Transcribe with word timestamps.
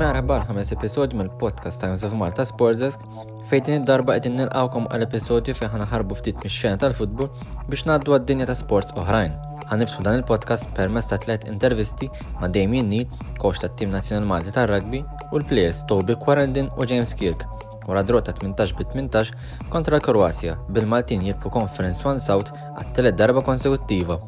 Merħba 0.00 0.38
l-ħames 0.38 0.72
episodju 0.72 1.18
mill-podcast 1.20 1.82
Times 1.84 2.00
of 2.06 2.16
Malta 2.16 2.48
Sportsesk 2.48 3.04
fejtin 3.50 3.82
id-darba 3.82 4.16
qegħdin 4.16 4.40
nilqawkom 4.40 4.88
għal 4.88 5.04
episodju 5.10 5.52
fejn 5.60 5.74
ħana 5.74 5.92
ħarbu 5.92 6.16
ftit 6.16 6.40
mix-xena 6.40 6.80
tal-futbol 6.80 7.28
biex 7.68 7.84
ngħaddu 7.84 8.16
għad-dinja 8.16 8.48
ta' 8.48 8.56
sports 8.56 8.96
oħrajn. 8.96 9.36
Ħaniftħu 9.68 10.00
dan 10.06 10.22
il-podcast 10.22 10.72
permezz 10.78 11.12
ta' 11.12 11.20
tliet 11.20 11.44
intervisti 11.50 12.08
ma' 12.40 12.48
Damien 12.48 12.88
Neal, 12.88 13.10
koċ 13.36 13.66
tat-Tim 13.66 13.92
Nazzjonal 13.92 14.24
Malti 14.32 14.56
tar-Rugby, 14.56 15.04
u 15.32 15.38
l-plejers 15.38 15.84
Toby 15.86 16.16
Quarendin 16.18 16.70
u 16.76 16.86
James 16.88 17.14
Kirk. 17.14 17.46
Wara 17.86 18.02
drota 18.02 18.32
18 18.32 18.76
bit 18.78 18.94
18 18.94 19.32
kontra 19.70 19.96
l-Kroazja 19.96 20.56
bil-Maltin 20.68 21.24
jirpu 21.26 21.50
Conference 21.50 22.06
One 22.06 22.20
South 22.20 22.52
għat-telet 22.52 23.16
darba 23.18 23.42
konsekuttiva. 23.42 24.20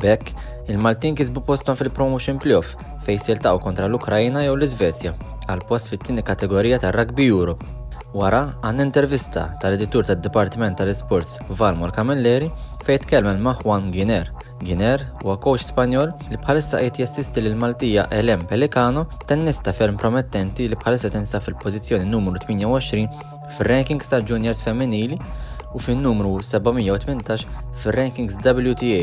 Bekk, 0.00 0.30
il-Maltin 0.70 1.16
kisbu 1.18 1.42
postom 1.46 1.76
fil-Promotion 1.76 2.38
Playoff 2.38 2.76
fej 3.06 3.18
siltaw 3.24 3.58
kontra 3.62 3.88
l-Ukrajina 3.90 4.44
jew 4.46 4.54
l-Iżvezja 4.54 5.16
għal 5.48 5.66
post 5.66 5.90
fit-tieni 5.90 6.22
kategorija 6.26 6.78
tar-Rugby 6.84 7.26
Europe. 7.26 7.66
Wara 8.14 8.56
għan 8.66 8.82
intervista 8.82 9.48
tal-editur 9.62 10.06
tad-Dipartiment 10.06 10.78
tal-Sports 10.78 11.40
Valmor 11.58 11.92
Camilleri 11.94 12.50
fej 12.86 13.02
tkellmen 13.04 13.42
ma' 13.42 13.58
Juan 13.64 13.90
Giner. 13.94 14.30
Giner 14.60 15.06
huwa 15.22 15.36
coach 15.40 15.64
Spanjol 15.64 16.12
li 16.28 16.36
bħalissa 16.40 16.80
qed 16.82 17.00
jassisti 17.00 17.40
lil 17.40 17.56
Maltija 17.56 18.06
Elem 18.12 18.42
Pelicano 18.48 19.06
tennista 19.30 19.72
ferm 19.72 19.96
promettenti 20.00 20.68
li 20.68 20.76
bħalissa 20.76 21.10
tensa 21.14 21.40
fil-pożizzjoni 21.40 22.08
numru 22.08 22.36
28 22.42 23.06
fir-rankings 23.56 24.12
ta' 24.12 24.20
juniors 24.20 24.60
femminili 24.66 25.16
u 25.72 25.80
fin-numru 25.80 26.36
718 26.44 27.46
fir-rankings 27.82 28.36
WTA 28.44 29.02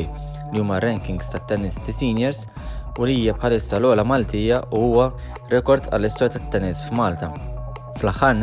li 0.54 0.62
huma 0.62 0.80
rankings 0.84 1.32
ta' 1.34 1.42
tennisti 1.50 1.96
seniors 1.96 2.46
u 2.98 3.06
li 3.06 3.20
hija 3.22 3.38
bħalissa 3.38 3.82
l-ola 3.82 4.06
Maltija 4.06 4.62
u 4.72 4.84
huwa 4.88 5.12
rekord 5.54 5.90
għall-istorja 5.92 6.38
tat-tennis 6.38 6.86
f'Malta. 6.90 7.34
Fl-aħħar 7.98 8.38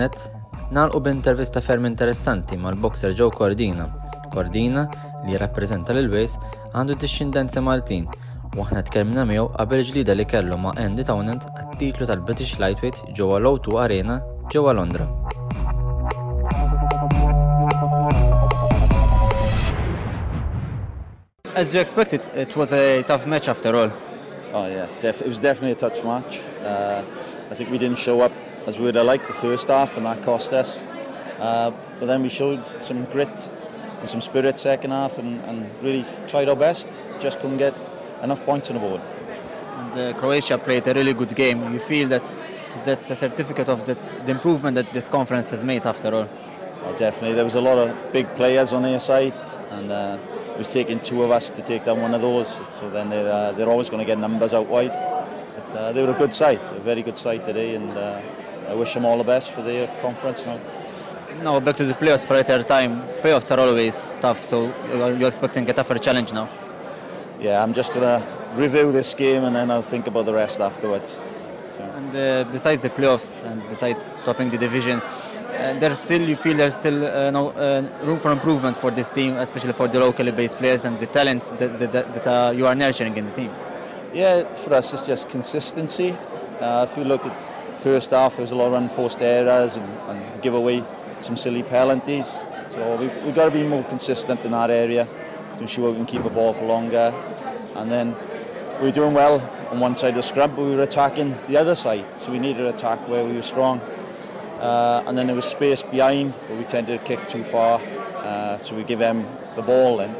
nagħlqu 0.75 1.01
b'intervista 1.05 1.63
ferm 1.63 1.87
interessanti 1.87 2.59
mal-boxer 2.59 3.15
Joe 3.15 3.31
Cordina. 3.31 3.87
Cordina 4.35 4.89
li 5.25 5.33
jirrappreżenta 5.35 5.95
lil 5.95 6.11
Wales 6.13 6.37
għandu 6.75 6.99
discendenza 6.99 7.63
Maltin 7.63 8.09
u 8.55 8.63
aħna 8.63 8.83
tkellimna 8.87 9.25
miegħu 9.31 9.49
qabel 9.57 9.85
ġlida 9.89 10.15
li 10.15 10.27
kellu 10.31 10.59
ma' 10.59 10.75
Andy 10.83 11.07
Townend 11.07 11.47
għat-titlu 11.55 12.07
tal-British 12.11 12.59
Lightweight 12.63 13.05
ġewwa 13.17 13.41
l-O2 13.41 13.79
Arena 13.87 14.21
ġewwa 14.53 14.75
Londra. 14.79 15.07
As 21.55 21.73
you 21.73 21.81
expected, 21.81 22.21
it 22.35 22.57
was 22.57 22.73
a 22.73 23.03
tough 23.05 23.27
match 23.27 23.49
after 23.49 23.77
all. 23.77 23.91
Oh 24.53 24.67
yeah, 24.67 24.89
def- 25.01 25.23
it 25.23 25.29
was 25.29 25.39
definitely 25.39 25.73
a 25.73 25.77
touch 25.77 26.03
match. 26.05 26.41
Uh, 26.63 27.03
I 27.51 27.55
think 27.55 27.71
we 27.71 27.79
didn't 27.79 27.99
show 27.99 28.21
up 28.21 28.33
as 28.67 28.79
we 28.79 28.85
would 28.85 28.97
have 28.97 29.07
liked 29.07 29.27
the 29.29 29.35
first 29.35 29.69
half, 29.69 29.97
and 29.97 30.07
that 30.07 30.23
cost 30.23 30.53
us. 30.53 30.81
Uh, 31.39 31.71
but 32.01 32.07
then 32.07 32.23
we 32.23 32.29
showed 32.29 32.65
some 32.83 33.05
grit 33.07 33.31
and 34.05 34.11
some 34.11 34.21
spirit 34.21 34.59
second 34.59 34.91
half, 34.91 35.19
and, 35.19 35.41
and 35.49 35.65
really 35.83 36.05
tried 36.29 36.47
our 36.51 36.57
best. 36.57 36.89
Just 37.21 37.39
couldn't 37.41 37.57
get 37.57 37.75
enough 38.23 38.45
points 38.45 38.69
on 38.69 38.75
the 38.75 38.81
board. 38.81 39.01
And 39.79 39.93
uh, 39.99 40.19
Croatia 40.19 40.59
played 40.59 40.87
a 40.87 40.93
really 40.93 41.15
good 41.15 41.35
game. 41.35 41.73
You 41.73 41.79
feel 41.79 42.09
that 42.09 42.23
that's 42.85 43.11
a 43.11 43.17
certificate 43.17 43.71
of 43.71 43.87
that, 43.87 44.05
the 44.27 44.33
improvement 44.33 44.75
that 44.75 44.93
this 44.93 45.09
conference 45.09 45.49
has 45.49 45.65
made 45.65 45.87
after 45.87 46.15
all. 46.15 46.29
Oh, 46.85 46.95
definitely, 46.99 47.35
there 47.35 47.47
was 47.47 47.55
a 47.55 47.63
lot 47.63 47.79
of 47.79 48.13
big 48.13 48.27
players 48.37 48.75
on 48.75 48.83
their 48.83 49.01
side, 49.01 49.39
and 49.71 49.91
uh, 49.91 50.19
it 50.53 50.59
was 50.59 50.69
taking 50.69 51.01
two 51.01 51.23
of 51.23 51.31
us 51.31 51.49
to 51.49 51.63
take 51.63 51.87
down 51.87 52.03
one 52.03 52.13
of 52.13 52.21
those. 52.21 52.49
So 52.79 52.91
then 52.91 53.09
they're 53.09 53.33
uh, 53.33 53.53
they're 53.53 53.71
always 53.71 53.89
going 53.89 54.01
to 54.01 54.07
get 54.07 54.19
numbers 54.19 54.53
out 54.53 54.67
wide. 54.67 54.93
But, 54.93 55.79
uh, 55.79 55.93
they 55.93 56.03
were 56.03 56.15
a 56.15 56.19
good 56.19 56.35
side, 56.35 56.61
a 56.77 56.81
very 56.81 57.01
good 57.03 57.17
side 57.17 57.47
today, 57.47 57.75
and 57.75 57.91
uh, 57.91 58.21
I 58.69 58.75
wish 58.75 58.93
them 58.93 59.07
all 59.07 59.17
the 59.17 59.25
best 59.25 59.51
for 59.53 59.63
their 59.63 59.87
conference 60.03 60.45
now. 60.45 60.61
Now 61.43 61.61
back 61.61 61.77
to 61.77 61.85
the 61.85 61.95
playoffs 61.95 62.25
for 62.25 62.37
a 62.37 62.45
third 62.45 62.67
time. 62.67 63.03
Playoffs 63.21 63.51
are 63.51 63.61
always 63.61 64.15
tough, 64.21 64.41
so 64.43 64.73
you're 64.89 65.15
you 65.15 65.27
expecting 65.27 65.69
a 65.69 65.73
tougher 65.73 65.99
challenge 65.99 66.33
now? 66.33 66.49
Yeah, 67.41 67.63
I'm 67.63 67.75
just 67.75 67.93
going 67.93 68.03
to 68.03 68.27
review 68.55 68.93
this 68.93 69.13
game 69.15 69.45
and 69.45 69.57
then 69.57 69.71
I'll 69.71 69.83
think 69.83 70.07
about 70.07 70.27
the 70.27 70.33
rest 70.33 70.61
afterwards. 70.61 71.19
And 71.97 72.17
uh, 72.17 72.45
besides 72.53 72.83
the 72.83 72.91
playoffs 72.91 73.45
and 73.45 73.69
besides 73.69 74.17
topping 74.25 74.51
the 74.51 74.59
division, 74.59 75.01
uh, 75.01 75.77
there's 75.81 75.99
still 75.99 76.23
you 76.23 76.37
feel 76.37 76.57
there's 76.57 76.75
still 76.75 77.05
uh, 77.05 77.31
no, 77.31 77.51
uh, 77.51 77.87
room 78.03 78.19
for 78.19 78.31
improvement 78.31 78.77
for 78.77 78.91
this 78.91 79.11
team, 79.11 79.37
especially 79.37 79.73
for 79.73 79.89
the 79.89 79.99
locally 79.99 80.33
based 80.33 80.57
players 80.57 80.85
and 80.85 80.99
the 80.99 81.07
talent 81.07 81.43
that, 81.59 81.79
that, 81.79 81.93
that, 81.93 82.15
that 82.15 82.27
uh, 82.27 82.51
you 82.53 82.67
are 82.67 82.75
nurturing 82.75 83.17
in 83.17 83.25
the 83.27 83.33
team. 83.33 83.51
Yeah, 84.13 84.45
for 84.55 84.75
us 84.75 84.93
it's 84.93 85.03
just 85.03 85.29
consistency. 85.29 86.17
Uh, 86.61 86.87
if 86.89 86.97
you 86.97 87.05
look 87.05 87.27
at 87.27 87.35
first 87.81 88.11
half, 88.11 88.37
there 88.37 88.43
was 88.43 88.53
a 88.53 88.57
lot 88.57 88.69
of 88.69 88.75
unforced 88.75 89.21
errors 89.21 89.77
and, 89.77 89.87
and 90.09 90.43
give 90.43 90.55
away 90.55 90.85
some 91.25 91.37
silly 91.37 91.63
penalties. 91.63 92.35
So 92.71 92.97
we, 93.01 93.07
we've 93.25 93.35
got 93.35 93.47
to 93.47 93.51
be 93.51 93.63
more 93.63 93.83
consistent 93.85 94.45
in 94.45 94.53
that 94.53 94.71
area 94.71 95.09
to 95.57 95.61
ensure 95.61 95.91
we 95.91 95.97
can 95.97 96.07
keep 96.07 96.23
the 96.23 96.31
ball 96.31 96.53
for 96.53 96.65
longer. 96.65 97.15
And 97.77 97.91
then 97.91 98.15
we 98.79 98.87
were 98.87 98.93
doing 98.93 99.15
well 99.15 99.41
on 99.71 99.81
one 99.81 99.97
side 99.97 100.11
of 100.11 100.17
the 100.17 100.23
scrum, 100.23 100.51
but 100.55 100.65
we 100.65 100.75
were 100.75 100.83
attacking 100.83 101.37
the 101.49 101.57
other 101.57 101.75
side. 101.75 102.05
So 102.21 102.31
we 102.33 102.39
needed 102.39 102.59
to 102.59 102.69
attack 102.69 102.99
where 103.09 103.25
we 103.25 103.33
were 103.33 103.43
strong. 103.43 103.81
Uh, 104.61 105.03
and 105.07 105.17
then 105.17 105.27
there 105.27 105.37
was 105.37 105.47
space 105.47 105.83
behind, 105.83 106.35
but 106.49 106.57
we 106.59 106.65
tended 106.65 107.01
to 107.01 107.07
kick 107.07 107.27
too 107.29 107.45
far. 107.45 107.81
Uh, 108.17 108.59
so 108.59 108.75
we 108.75 108.85
give 108.85 108.99
them 108.99 109.27
the 109.57 109.63
ball. 109.63 110.01
And 110.01 110.15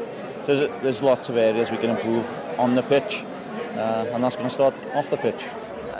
there's, 0.45 0.69
there's 0.81 1.01
lots 1.01 1.29
of 1.29 1.37
areas 1.37 1.71
we 1.71 1.77
can 1.77 1.91
improve 1.91 2.29
on 2.59 2.75
the 2.75 2.83
pitch. 2.83 3.23
Uh, 3.75 4.05
and 4.13 4.23
that's 4.23 4.35
going 4.35 4.47
to 4.47 4.53
start 4.53 4.73
off 4.93 5.09
the 5.09 5.17
pitch. 5.17 5.43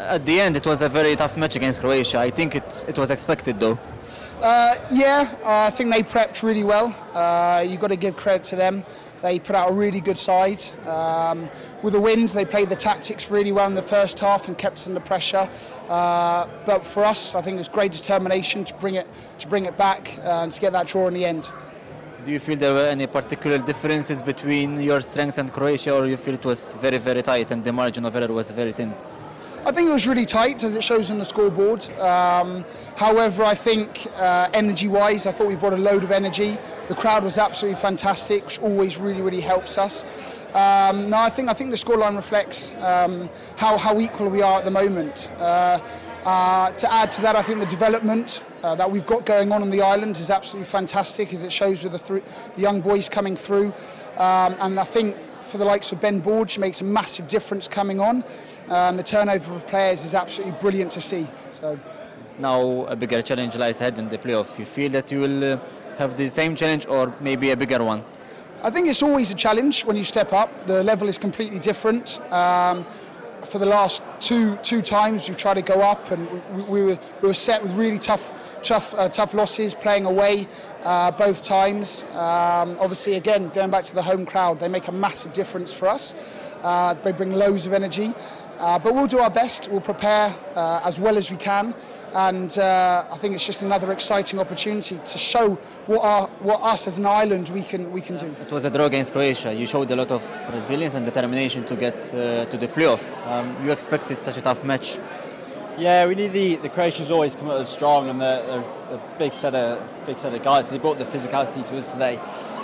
At 0.08 0.24
the 0.24 0.40
end, 0.40 0.56
it 0.56 0.68
was 0.68 0.84
a 0.84 0.90
very 0.90 1.16
tough 1.16 1.36
match 1.36 1.56
against 1.56 1.82
Croatia. 1.82 2.20
I 2.20 2.30
think 2.30 2.56
it, 2.56 2.86
it 2.88 2.98
was 2.98 3.10
expected 3.10 3.60
though. 3.60 3.80
Uh, 4.40 4.76
yeah, 4.92 5.36
uh, 5.44 5.66
I 5.68 5.72
think 5.72 5.92
they 5.92 6.04
prepped 6.04 6.44
really 6.44 6.64
well. 6.64 6.96
Uh, 7.14 7.66
you've 7.68 7.80
got 7.80 7.90
to 7.90 7.96
give 7.96 8.16
credit 8.16 8.44
to 8.46 8.56
them. 8.56 8.84
They 9.24 9.40
put 9.40 9.56
out 9.56 9.72
a 9.72 9.74
really 9.74 10.02
good 10.02 10.18
side. 10.18 10.62
Um, 10.88 11.50
with 11.82 11.94
the 11.94 12.02
wins, 12.02 12.34
they 12.34 12.46
played 12.46 12.70
the 12.70 12.76
tactics 12.76 13.32
really 13.32 13.52
well 13.52 13.68
in 13.68 13.74
the 13.74 13.82
first 13.82 14.20
half 14.20 14.48
and 14.48 14.56
kept 14.56 14.76
us 14.76 14.88
under 14.88 15.00
pressure. 15.00 15.50
Uh, 15.90 16.48
but 16.68 16.86
for 16.86 17.04
us, 17.04 17.34
I 17.34 17.42
think 17.42 17.56
it 17.56 17.58
was 17.58 17.70
great 17.70 17.92
determination 17.92 18.64
to 18.66 18.74
bring 18.76 18.96
it 18.96 19.08
to 19.40 19.48
bring 19.48 19.66
it 19.66 19.76
back 19.76 20.20
uh, 20.20 20.44
and 20.44 20.52
to 20.52 20.62
get 20.62 20.74
that 20.74 20.86
draw 20.86 21.08
in 21.08 21.16
the 21.16 21.26
end. 21.26 21.50
Do 22.24 22.32
you 22.32 22.40
feel 22.40 22.58
there 22.58 22.74
were 22.74 22.88
any 22.88 23.08
particular 23.08 23.58
differences 23.58 24.22
between 24.22 24.80
your 24.82 25.02
strengths 25.02 25.40
and 25.40 25.52
Croatia, 25.52 25.96
or 25.96 26.06
you 26.06 26.18
feel 26.18 26.36
it 26.36 26.46
was 26.46 26.74
very, 26.74 27.00
very 27.00 27.24
tight 27.24 27.50
and 27.52 27.64
the 27.64 27.74
margin 27.74 28.06
of 28.06 28.16
error 28.16 28.32
was 28.34 28.52
very 28.52 28.72
thin? 28.72 28.94
I 29.68 29.72
think 29.72 29.90
it 29.90 29.94
was 29.94 30.08
really 30.08 30.26
tight, 30.26 30.64
as 30.64 30.76
it 30.76 30.84
shows 30.84 31.10
on 31.10 31.18
the 31.18 31.26
scoreboard. 31.26 31.90
Um, 31.98 32.64
however, 32.96 33.44
I 33.44 33.56
think 33.56 34.06
uh, 34.16 34.48
energy-wise, 34.54 35.26
I 35.26 35.32
thought 35.32 35.48
we 35.48 35.56
brought 35.56 35.74
a 35.74 35.78
load 35.78 36.04
of 36.04 36.12
energy. 36.12 36.56
The 36.88 36.94
crowd 36.94 37.24
was 37.24 37.40
absolutely 37.40 37.82
fantastic, 37.82 38.46
which 38.46 38.60
always 38.60 39.00
really, 39.00 39.24
really 39.24 39.42
helps 39.42 39.80
us. 39.80 40.46
Um, 40.50 41.12
I 41.12 41.32
think 41.32 41.50
I 41.50 41.54
think 41.56 41.72
the 41.72 41.78
scoreline 41.78 42.16
reflects 42.16 42.74
um, 42.82 43.28
how, 43.58 43.76
how 43.76 44.00
equal 44.00 44.30
we 44.30 44.44
are 44.44 44.60
at 44.60 44.66
the 44.66 44.72
moment. 44.72 45.32
Uh, 45.40 45.80
uh, 46.26 46.70
to 46.70 46.94
add 46.94 47.10
to 47.12 47.24
that, 47.24 47.36
I 47.36 47.42
think 47.42 47.60
the 47.60 47.66
development 47.66 48.44
uh, 48.62 48.76
that 48.76 48.90
we've 48.90 49.08
got 49.08 49.26
going 49.26 49.52
on 49.52 49.64
on 49.64 49.72
the 49.72 49.82
island 49.82 50.20
is 50.20 50.30
absolutely 50.30 50.68
fantastic, 50.68 51.34
as 51.34 51.42
it 51.42 51.52
shows 51.52 51.82
with 51.82 51.94
the, 51.94 52.00
th- 52.00 52.24
the 52.56 52.62
young 52.62 52.82
boys 52.82 53.10
coming 53.10 53.36
through. 53.36 53.74
Um, 54.18 54.56
and 54.60 54.80
I 54.80 54.84
think 54.84 55.18
for 55.42 55.58
the 55.58 55.66
likes 55.66 55.92
of 55.92 56.02
Ben 56.02 56.22
Borge 56.22 56.58
makes 56.58 56.82
a 56.82 56.84
massive 56.84 57.28
difference 57.28 57.68
coming 57.68 58.00
on. 58.00 58.24
Um, 58.70 58.98
the 58.98 59.04
turnover 59.04 59.56
of 59.56 59.68
players 59.68 60.04
is 60.04 60.14
absolutely 60.14 60.58
brilliant 60.60 60.92
to 60.94 61.02
see. 61.02 61.28
So. 61.50 61.80
Now 62.40 62.86
a 62.86 62.96
bigger 62.96 63.22
challenge 63.22 63.56
lies 63.56 63.80
ahead 63.82 63.98
in 63.98 64.10
the 64.10 64.18
playoff. 64.18 64.60
You 64.60 64.66
feel 64.66 64.92
that 64.92 65.12
you 65.12 65.22
will 65.22 65.54
uh, 65.54 65.60
have 65.98 66.18
the 66.18 66.30
same 66.30 66.56
challenge 66.56 66.86
or 66.88 67.14
maybe 67.20 67.52
a 67.52 67.58
bigger 67.58 67.84
one? 67.84 68.04
I 68.64 68.70
think 68.70 68.88
it's 68.90 69.04
always 69.04 69.32
a 69.32 69.36
challenge 69.36 69.86
when 69.86 69.96
you 69.96 70.04
step 70.04 70.34
up. 70.34 70.50
The 70.66 70.84
level 70.84 71.08
is 71.08 71.18
completely 71.18 71.60
different. 71.60 72.20
Um, 72.32 72.86
for 73.46 73.60
the 73.60 73.66
last 73.66 74.04
two 74.20 74.56
two 74.64 74.82
times 74.82 75.28
we've 75.28 75.38
tried 75.38 75.54
to 75.54 75.62
go 75.62 75.82
up, 75.82 76.12
and 76.12 76.28
we, 76.56 76.64
we 76.64 76.84
were 76.84 76.98
we 77.22 77.28
were 77.28 77.34
set 77.34 77.62
with 77.62 77.72
really 77.78 78.00
tough 78.00 78.60
tough 78.64 78.94
uh, 78.96 79.08
tough 79.08 79.34
losses 79.34 79.74
playing 79.74 80.06
away 80.06 80.48
uh, 80.84 81.12
both 81.12 81.44
times. 81.44 82.04
Um, 82.14 82.78
obviously, 82.80 83.16
again 83.16 83.50
going 83.50 83.70
back 83.70 83.84
to 83.86 83.96
the 83.96 84.02
home 84.02 84.26
crowd, 84.26 84.60
they 84.60 84.68
make 84.68 84.88
a 84.88 84.92
massive 84.92 85.34
difference 85.34 85.72
for 85.72 85.88
us. 85.88 86.16
Uh, 86.64 86.96
they 86.96 87.12
bring 87.12 87.32
loads 87.32 87.68
of 87.68 87.74
energy. 87.74 88.14
Uh, 88.58 88.80
but 88.80 88.94
we'll 88.94 89.08
do 89.08 89.20
our 89.20 89.30
best. 89.30 89.70
We'll 89.70 89.82
prepare 89.82 90.34
uh, 90.56 90.82
as 90.84 90.98
well 90.98 91.18
as 91.18 91.30
we 91.30 91.38
can, 91.38 91.74
and 92.14 92.58
uh, 92.58 93.06
I 93.12 93.18
think 93.18 93.36
it's 93.36 93.46
just 93.46 93.62
another 93.62 93.92
exciting 93.92 94.40
opportunity 94.40 94.98
to 94.98 95.18
show 95.18 95.56
what, 95.88 96.04
our, 96.04 96.28
what 96.40 96.62
us 96.62 96.88
as 96.88 96.98
an 96.98 97.06
island 97.06 97.50
we 97.50 97.64
can 97.64 97.92
we 97.92 98.02
can 98.02 98.16
do. 98.18 98.34
It 98.42 98.52
was 98.52 98.64
a 98.64 98.70
draw 98.70 98.86
against 98.86 99.12
Croatia. 99.12 99.54
You 99.54 99.68
showed 99.68 99.92
a 99.92 99.96
lot 99.96 100.12
of 100.12 100.24
resilience 100.54 100.94
and 100.94 101.06
determination 101.06 101.66
to 101.66 101.76
get 101.76 101.96
uh, 102.14 102.46
to 102.46 102.58
the 102.58 102.68
playoffs. 102.68 103.26
Um, 103.28 103.56
you 103.66 103.72
expected 103.72 104.22
such 104.22 104.38
a 104.38 104.42
tough 104.42 104.64
match. 104.64 104.98
Yeah, 105.78 106.08
we 106.08 106.16
knew 106.16 106.30
the, 106.30 106.56
the 106.56 106.70
Croatians 106.70 107.12
always 107.12 107.36
come 107.36 107.50
at 107.50 107.58
us 107.58 107.70
strong 107.70 108.08
and 108.08 108.22
the, 108.22 108.64
the, 108.90 108.96
the 108.96 109.02
big 109.20 109.34
set 109.34 109.54
of 109.54 109.94
big 110.06 110.18
set 110.18 110.34
of 110.34 110.42
guys. 110.42 110.68
So 110.68 110.76
they 110.76 110.82
brought 110.82 110.98
the 110.98 111.04
physicality 111.04 111.68
to 111.68 111.78
us 111.78 111.92
today, 111.92 112.18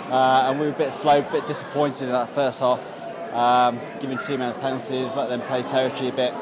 uh, 0.08 0.48
and 0.48 0.58
we 0.58 0.64
were 0.64 0.72
a 0.72 0.78
bit 0.78 0.94
slow, 0.94 1.18
a 1.18 1.32
bit 1.32 1.46
disappointed 1.46 2.06
in 2.06 2.12
that 2.12 2.30
first 2.30 2.60
half, 2.60 3.01
um, 3.32 3.80
giving 4.00 4.18
too 4.18 4.38
many 4.38 4.52
penalties, 4.60 5.16
let 5.16 5.28
them 5.28 5.40
play 5.40 5.62
territory 5.62 6.10
a 6.10 6.12
bit. 6.12 6.34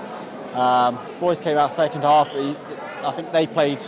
Um, 0.55 0.99
boys 1.21 1.41
came 1.41 1.57
out 1.57 1.73
second 1.73 2.03
half, 2.03 2.29
but 2.33 2.57
I 3.05 3.13
think 3.13 3.33
they 3.33 3.47
played 3.47 3.79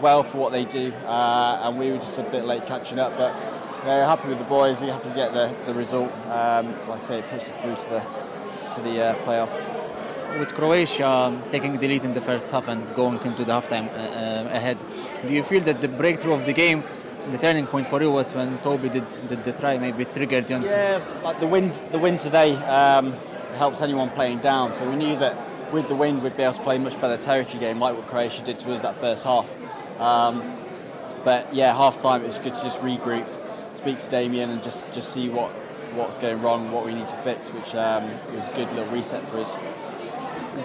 well 0.00 0.22
for 0.22 0.38
what 0.38 0.52
they 0.52 0.64
do, 0.64 0.92
uh, 1.04 1.60
and 1.62 1.78
we 1.78 1.90
were 1.90 1.98
just 1.98 2.18
a 2.18 2.22
bit 2.22 2.44
late 2.44 2.66
catching 2.66 2.98
up. 2.98 3.16
But 3.16 3.34
they're 3.84 4.04
happy 4.04 4.28
with 4.28 4.38
the 4.38 4.44
boys. 4.44 4.80
They're 4.80 4.92
happy 4.92 5.10
to 5.10 5.14
get 5.14 5.32
the, 5.32 5.54
the 5.66 5.74
result. 5.74 6.10
Um, 6.26 6.72
like 6.88 6.98
I 6.98 7.00
say, 7.00 7.18
it 7.18 7.24
pushes 7.28 7.56
us 7.56 7.56
through 7.56 7.76
to 7.76 7.90
the 7.90 8.00
to 8.74 8.80
the 8.82 9.02
uh, 9.02 9.14
playoff. 9.24 9.52
With 10.40 10.52
Croatia 10.54 11.40
taking 11.50 11.78
the 11.78 11.88
lead 11.88 12.04
in 12.04 12.12
the 12.12 12.20
first 12.20 12.50
half 12.50 12.68
and 12.68 12.82
going 12.94 13.18
into 13.24 13.44
the 13.44 13.52
halftime 13.52 13.88
uh, 13.94 14.48
ahead, 14.50 14.78
do 15.26 15.32
you 15.32 15.42
feel 15.42 15.62
that 15.62 15.80
the 15.80 15.88
breakthrough 15.88 16.34
of 16.34 16.44
the 16.44 16.52
game, 16.52 16.82
the 17.30 17.38
turning 17.38 17.66
point 17.66 17.86
for 17.86 18.00
you 18.00 18.10
was 18.10 18.32
when 18.32 18.58
Toby 18.58 18.88
did, 18.88 19.04
did 19.28 19.44
the 19.44 19.52
try, 19.52 19.78
maybe 19.78 20.04
triggered 20.04 20.48
you? 20.48 20.62
Yeah, 20.62 21.02
like 21.22 21.40
the 21.40 21.46
wind, 21.46 21.82
the 21.90 21.98
wind 21.98 22.20
today 22.20 22.54
um, 22.66 23.12
helps 23.56 23.82
anyone 23.82 24.10
playing 24.10 24.38
down. 24.38 24.74
So 24.74 24.88
we 24.88 24.96
knew 24.96 25.18
that 25.18 25.36
with 25.72 25.88
the 25.88 25.96
wind 25.96 26.22
we'd 26.22 26.36
be 26.36 26.42
able 26.42 26.54
to 26.54 26.62
play 26.62 26.78
much 26.78 27.00
better 27.00 27.16
territory 27.16 27.60
game, 27.60 27.80
like 27.80 27.96
what 27.96 28.06
Croatia 28.06 28.44
did 28.44 28.58
to 28.60 28.72
us 28.72 28.80
that 28.82 28.96
first 28.96 29.24
half. 29.24 29.50
Um, 30.00 30.56
but 31.24 31.52
yeah, 31.52 31.76
half 31.76 32.00
time 32.00 32.22
it 32.22 32.26
was 32.26 32.38
good 32.38 32.54
to 32.54 32.62
just 32.62 32.80
regroup, 32.80 33.26
speak 33.74 33.98
to 33.98 34.10
Damian, 34.10 34.50
and 34.50 34.62
just 34.62 34.92
just 34.92 35.12
see 35.12 35.28
what 35.28 35.50
what's 35.94 36.18
going 36.18 36.40
wrong, 36.42 36.70
what 36.70 36.84
we 36.84 36.94
need 36.94 37.06
to 37.08 37.16
fix, 37.16 37.52
which 37.52 37.74
um, 37.74 38.10
was 38.34 38.48
a 38.48 38.52
good 38.52 38.70
little 38.74 38.92
reset 38.94 39.26
for 39.28 39.38
us. 39.38 39.56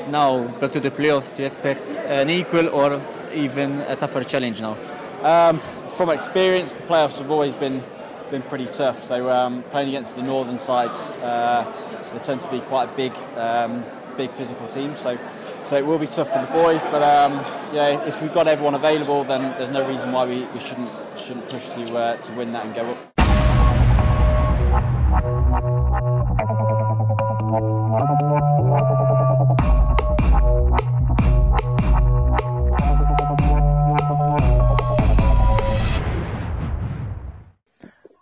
Now 0.10 0.48
back 0.60 0.72
to 0.74 0.80
the 0.80 0.92
playoffs. 0.92 1.36
Do 1.36 1.42
you 1.42 1.48
expect 1.48 1.82
an 2.06 2.30
equal 2.30 2.70
or 2.70 3.02
even 3.34 3.80
a 3.82 3.96
tougher 3.96 4.24
challenge 4.24 4.62
now? 4.62 4.78
Um, 5.24 5.62
from 6.02 6.10
experience, 6.10 6.74
the 6.74 6.82
playoffs 6.82 7.20
have 7.20 7.30
always 7.30 7.54
been 7.54 7.84
been 8.32 8.42
pretty 8.42 8.66
tough. 8.66 9.04
So 9.04 9.30
um, 9.30 9.62
playing 9.70 9.90
against 9.90 10.16
the 10.16 10.24
northern 10.24 10.60
sides, 10.60 11.12
uh, 11.12 11.64
they 12.12 12.18
tend 12.24 12.42
to 12.42 12.50
be 12.50 12.60
quite 12.62 12.96
big, 12.96 13.14
um, 13.36 13.86
big 14.18 14.32
physical 14.32 14.68
teams. 14.68 15.00
So 15.00 15.20
so 15.62 15.78
it 15.78 15.86
will 15.86 16.00
be 16.00 16.08
tough 16.08 16.34
for 16.34 16.40
the 16.40 16.52
boys. 16.52 16.84
But 16.86 17.04
um, 17.04 17.34
yeah, 17.72 18.04
if 18.08 18.20
we've 18.20 18.34
got 18.34 18.48
everyone 18.48 18.74
available, 18.74 19.24
then 19.26 19.42
there's 19.60 19.70
no 19.70 19.88
reason 19.88 20.12
why 20.12 20.26
we, 20.26 20.44
we 20.46 20.60
shouldn't 20.60 20.90
shouldn't 21.16 21.48
push 21.50 21.70
to 21.70 21.84
uh, 21.96 22.18
to 22.18 22.34
win 22.34 22.52
that 22.54 22.66
and 22.66 22.74
go 22.74 22.90
up. 22.90 23.11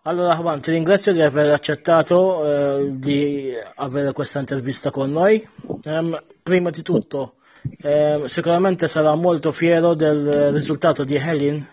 Allora 0.10 0.34
Juan, 0.34 0.60
ti 0.60 0.72
ringrazio 0.72 1.14
di 1.14 1.22
aver 1.22 1.54
accettato 1.54 2.44
eh, 2.44 2.98
di 2.98 3.54
avere 3.76 4.12
questa 4.12 4.40
intervista 4.40 4.90
con 4.90 5.12
noi. 5.12 5.40
Um, 5.84 6.18
prima 6.42 6.72
di 6.72 6.82
tutto, 6.82 7.34
eh, 7.80 8.24
sicuramente 8.26 8.88
sarà 8.88 9.14
molto 9.14 9.52
fiero 9.52 9.94
del 9.94 10.52
risultato 10.52 11.04
di 11.04 11.14
Helin 11.14 11.64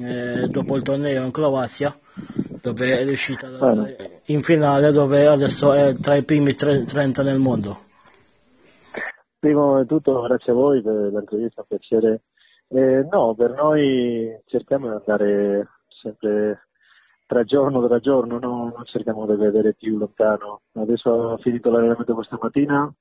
eh, 0.00 0.48
dopo 0.48 0.74
il 0.74 0.82
torneo 0.82 1.24
in 1.24 1.30
Croazia, 1.30 1.96
dove 2.60 2.98
è 2.98 3.04
riuscita 3.04 3.46
in 4.24 4.42
finale, 4.42 4.90
dove 4.90 5.28
adesso 5.28 5.72
è 5.72 5.92
tra 5.92 6.16
i 6.16 6.24
primi 6.24 6.52
30 6.52 7.22
nel 7.22 7.38
mondo. 7.38 7.78
Prima 9.38 9.80
di 9.82 9.86
tutto 9.86 10.20
grazie 10.22 10.50
a 10.50 10.56
voi 10.56 10.82
per 10.82 11.12
l'intervista, 11.12 11.60
un 11.60 11.66
piacere. 11.68 12.22
Eh, 12.66 13.06
no, 13.08 13.36
per 13.36 13.52
noi 13.52 14.36
cerchiamo 14.46 14.88
di 14.88 14.94
andare 14.96 15.68
sempre 16.02 16.63
tra 17.26 17.44
giorno 17.44 17.86
tra 17.86 17.98
giorno, 18.00 18.38
no? 18.38 18.72
non 18.74 18.84
cerchiamo 18.84 19.26
di 19.26 19.36
vedere 19.36 19.74
più 19.74 19.96
lontano. 19.96 20.62
Adesso 20.72 21.10
ho 21.10 21.36
finito 21.38 21.70
l'allenamento 21.70 22.14
questa 22.14 22.38
mattina, 22.40 22.92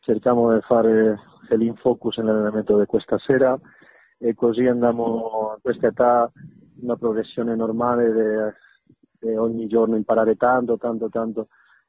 cerchiamo 0.00 0.54
di 0.54 0.60
fare 0.62 1.18
l'infocus 1.50 2.18
nell'allenamento 2.18 2.78
di 2.78 2.86
questa 2.86 3.18
sera 3.18 3.58
e 4.18 4.34
così 4.34 4.66
andiamo 4.66 5.52
a 5.52 5.58
questa 5.60 5.88
età 5.88 6.30
una 6.80 6.96
progressione 6.96 7.54
normale 7.54 8.54
di 9.20 9.36
ogni 9.36 9.66
giorno 9.66 9.96
imparare 9.96 10.36
tanto, 10.36 10.76
tanto, 10.78 11.08
tanto. 11.08 11.48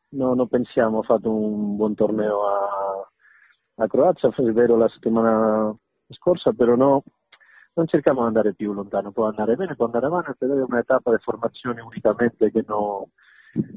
No, 0.10 0.34
non 0.34 0.48
pensiamo, 0.48 1.00
ho 1.00 1.04
fatto 1.04 1.30
un 1.30 1.76
buon 1.76 1.94
torneo 1.94 2.48
a, 2.48 3.12
a 3.76 3.88
Croazia, 3.88 4.30
è 4.30 4.52
vero 4.52 4.78
la 4.78 4.88
settimana 4.90 5.76
scorsa, 6.10 6.54
però 6.54 6.76
no, 6.76 7.04
non 7.78 7.88
cerchiamo 7.88 8.22
di 8.22 8.28
andare 8.28 8.54
più 8.54 8.74
lontano, 8.74 9.12
può 9.12 9.28
andare 9.28 9.56
bene, 9.56 9.76
può 9.76 9.86
andare 9.86 10.08
avanti, 10.08 10.34
però 10.38 10.56
è 10.56 10.64
una 10.68 10.80
etapa 10.80 11.12
di 11.12 11.22
formazione 11.22 11.80
unicamente 11.82 12.52
che 12.52 12.64
no, 12.68 13.10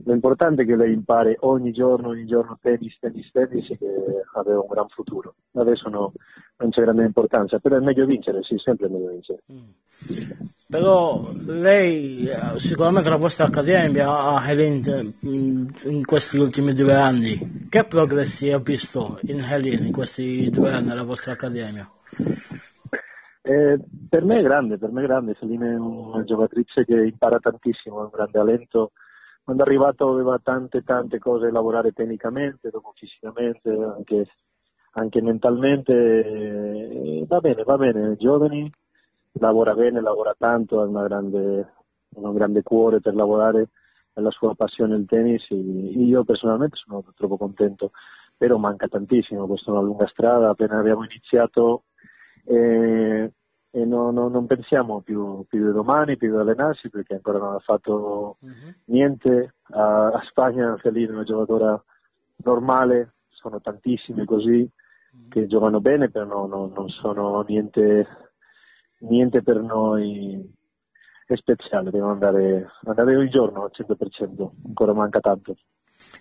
l'importante 0.06 0.62
è 0.62 0.67
che 0.67 0.75
lei 0.75 0.94
impari 0.94 1.37
ogni 1.41 1.70
giorno, 1.70 2.08
ogni 2.08 2.25
giorno 2.25 2.58
tennis, 2.62 2.99
tennis, 2.99 3.31
tennis 3.31 3.67
che 3.67 4.25
aveva 4.35 4.61
un 4.61 4.69
gran 4.69 4.88
futuro. 4.88 5.35
Adesso 5.52 5.91
no, 5.91 6.12
non 6.56 6.70
c'è 6.70 6.81
grande 6.81 7.05
importanza, 7.05 7.58
però 7.58 7.76
è 7.76 7.81
meglio 7.81 8.06
vincere, 8.06 8.43
sì, 8.43 8.56
sempre 8.56 8.87
è 8.87 8.91
meglio 8.91 9.11
vincere. 9.11 9.43
Mm. 9.52 9.69
Però 10.67 11.31
lei, 11.47 12.26
sicuramente 12.56 13.11
la 13.11 13.17
vostra 13.17 13.47
accademia 13.47 14.08
ha 14.08 14.49
Helen 14.49 15.14
in 15.20 16.05
questi 16.06 16.38
ultimi 16.38 16.73
due 16.73 16.94
anni. 16.94 17.67
Che 17.69 17.85
progressi 17.85 18.50
ha 18.50 18.58
visto 18.58 19.19
in 19.25 19.41
Helen 19.41 19.85
in 19.85 19.93
questi 19.93 20.49
due 20.49 20.70
anni 20.70 20.91
alla 20.91 21.05
vostra 21.05 21.32
accademia? 21.32 21.87
Eh, 23.43 23.79
per 24.09 24.25
me 24.25 24.39
è 24.39 24.43
grande, 24.43 24.77
per 24.77 24.91
me 24.91 25.03
è 25.03 25.07
grande, 25.07 25.35
Celine 25.35 25.73
è 25.73 25.79
una 25.79 26.23
giocatrice 26.25 26.85
che 26.85 26.95
impara 27.07 27.39
tantissimo, 27.39 28.01
ha 28.01 28.05
un 28.05 28.11
grande 28.13 28.33
talento. 28.33 28.93
Quando 29.43 29.65
è 29.65 29.67
arrivato 29.67 30.09
aveva 30.11 30.39
tante 30.43 30.83
tante 30.83 31.19
cose 31.19 31.47
da 31.47 31.53
lavorare 31.53 31.93
tecnicamente, 31.93 32.69
dopo 32.71 32.93
fisicamente, 32.95 33.71
anche, 33.71 34.27
anche 34.93 35.23
mentalmente. 35.23 35.93
Eh, 35.93 37.25
va 37.27 37.41
bene, 37.41 37.63
va 37.65 37.77
bene, 37.79 38.17
giovani, 38.17 38.71
lavora 39.33 39.75
bene, 39.75 40.01
lavora 40.01 40.35
tanto, 40.37 40.81
ha 40.81 40.85
un 40.85 42.35
grande 42.35 42.63
cuore 42.63 43.01
per 43.01 43.15
lavorare, 43.15 43.69
è 44.13 44.21
la 44.21 44.31
sua 44.31 44.55
passione 44.55 44.97
il 44.97 45.07
tennis. 45.07 45.47
io 45.49 46.25
personalmente 46.25 46.77
sono 46.77 47.03
troppo 47.17 47.37
contento, 47.39 47.93
però 48.37 48.59
manca 48.59 48.87
tantissimo, 48.89 49.47
questa 49.47 49.71
è 49.71 49.75
una 49.75 49.83
lunga 49.83 50.07
strada, 50.09 50.51
appena 50.51 50.79
abbiamo 50.79 51.05
iniziato 51.05 51.85
e, 52.45 53.33
e 53.71 53.85
no, 53.85 54.11
no, 54.11 54.29
non 54.29 54.47
pensiamo 54.47 55.01
più, 55.01 55.45
più, 55.49 55.67
di 55.67 55.73
domani, 55.73 56.17
più 56.17 56.31
di 56.31 56.37
allenarsi 56.37 56.91
perché 56.91 57.14
ancora 57.14 57.38
non 57.38 57.55
ha 57.55 57.59
fatto 57.61 58.37
uh-huh. 58.41 58.75
niente. 58.87 59.55
A, 59.71 60.09
a 60.09 60.23
Spagna 60.29 60.76
Fellini 60.79 61.09
è 61.09 61.12
una 61.12 61.23
giocatora 61.25 61.83
normale, 62.37 63.14
sono 63.29 63.61
tantissime 63.61 64.25
così 64.25 64.69
uh-huh. 64.69 65.29
che 65.29 65.47
giocano 65.47 65.81
bene, 65.81 66.11
però 66.11 66.47
no, 66.47 66.67
non 66.75 66.88
sono 66.88 67.45
niente, 67.47 68.07
niente 69.00 69.43
per 69.43 69.61
noi 69.61 70.59
è 71.26 71.37
speciale, 71.37 71.91
devo 71.91 72.11
andare, 72.11 72.71
andare 72.85 73.17
ogni 73.17 73.31
giorno 73.31 73.62
al 73.62 73.71
100%, 73.73 74.50
ancora 74.67 74.93
manca 74.93 75.21
tanto. 75.21 75.57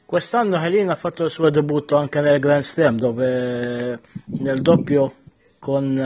Quest'anno 0.05 0.57
Helena 0.57 0.91
ha 0.91 0.95
fatto 0.95 1.23
il 1.23 1.29
suo 1.29 1.49
debutto 1.49 1.95
anche 1.95 2.21
nel 2.21 2.39
Grand 2.39 2.61
Slam 2.61 2.97
dove 2.97 3.99
nel 4.25 4.61
doppio 4.61 5.13
con, 5.59 5.97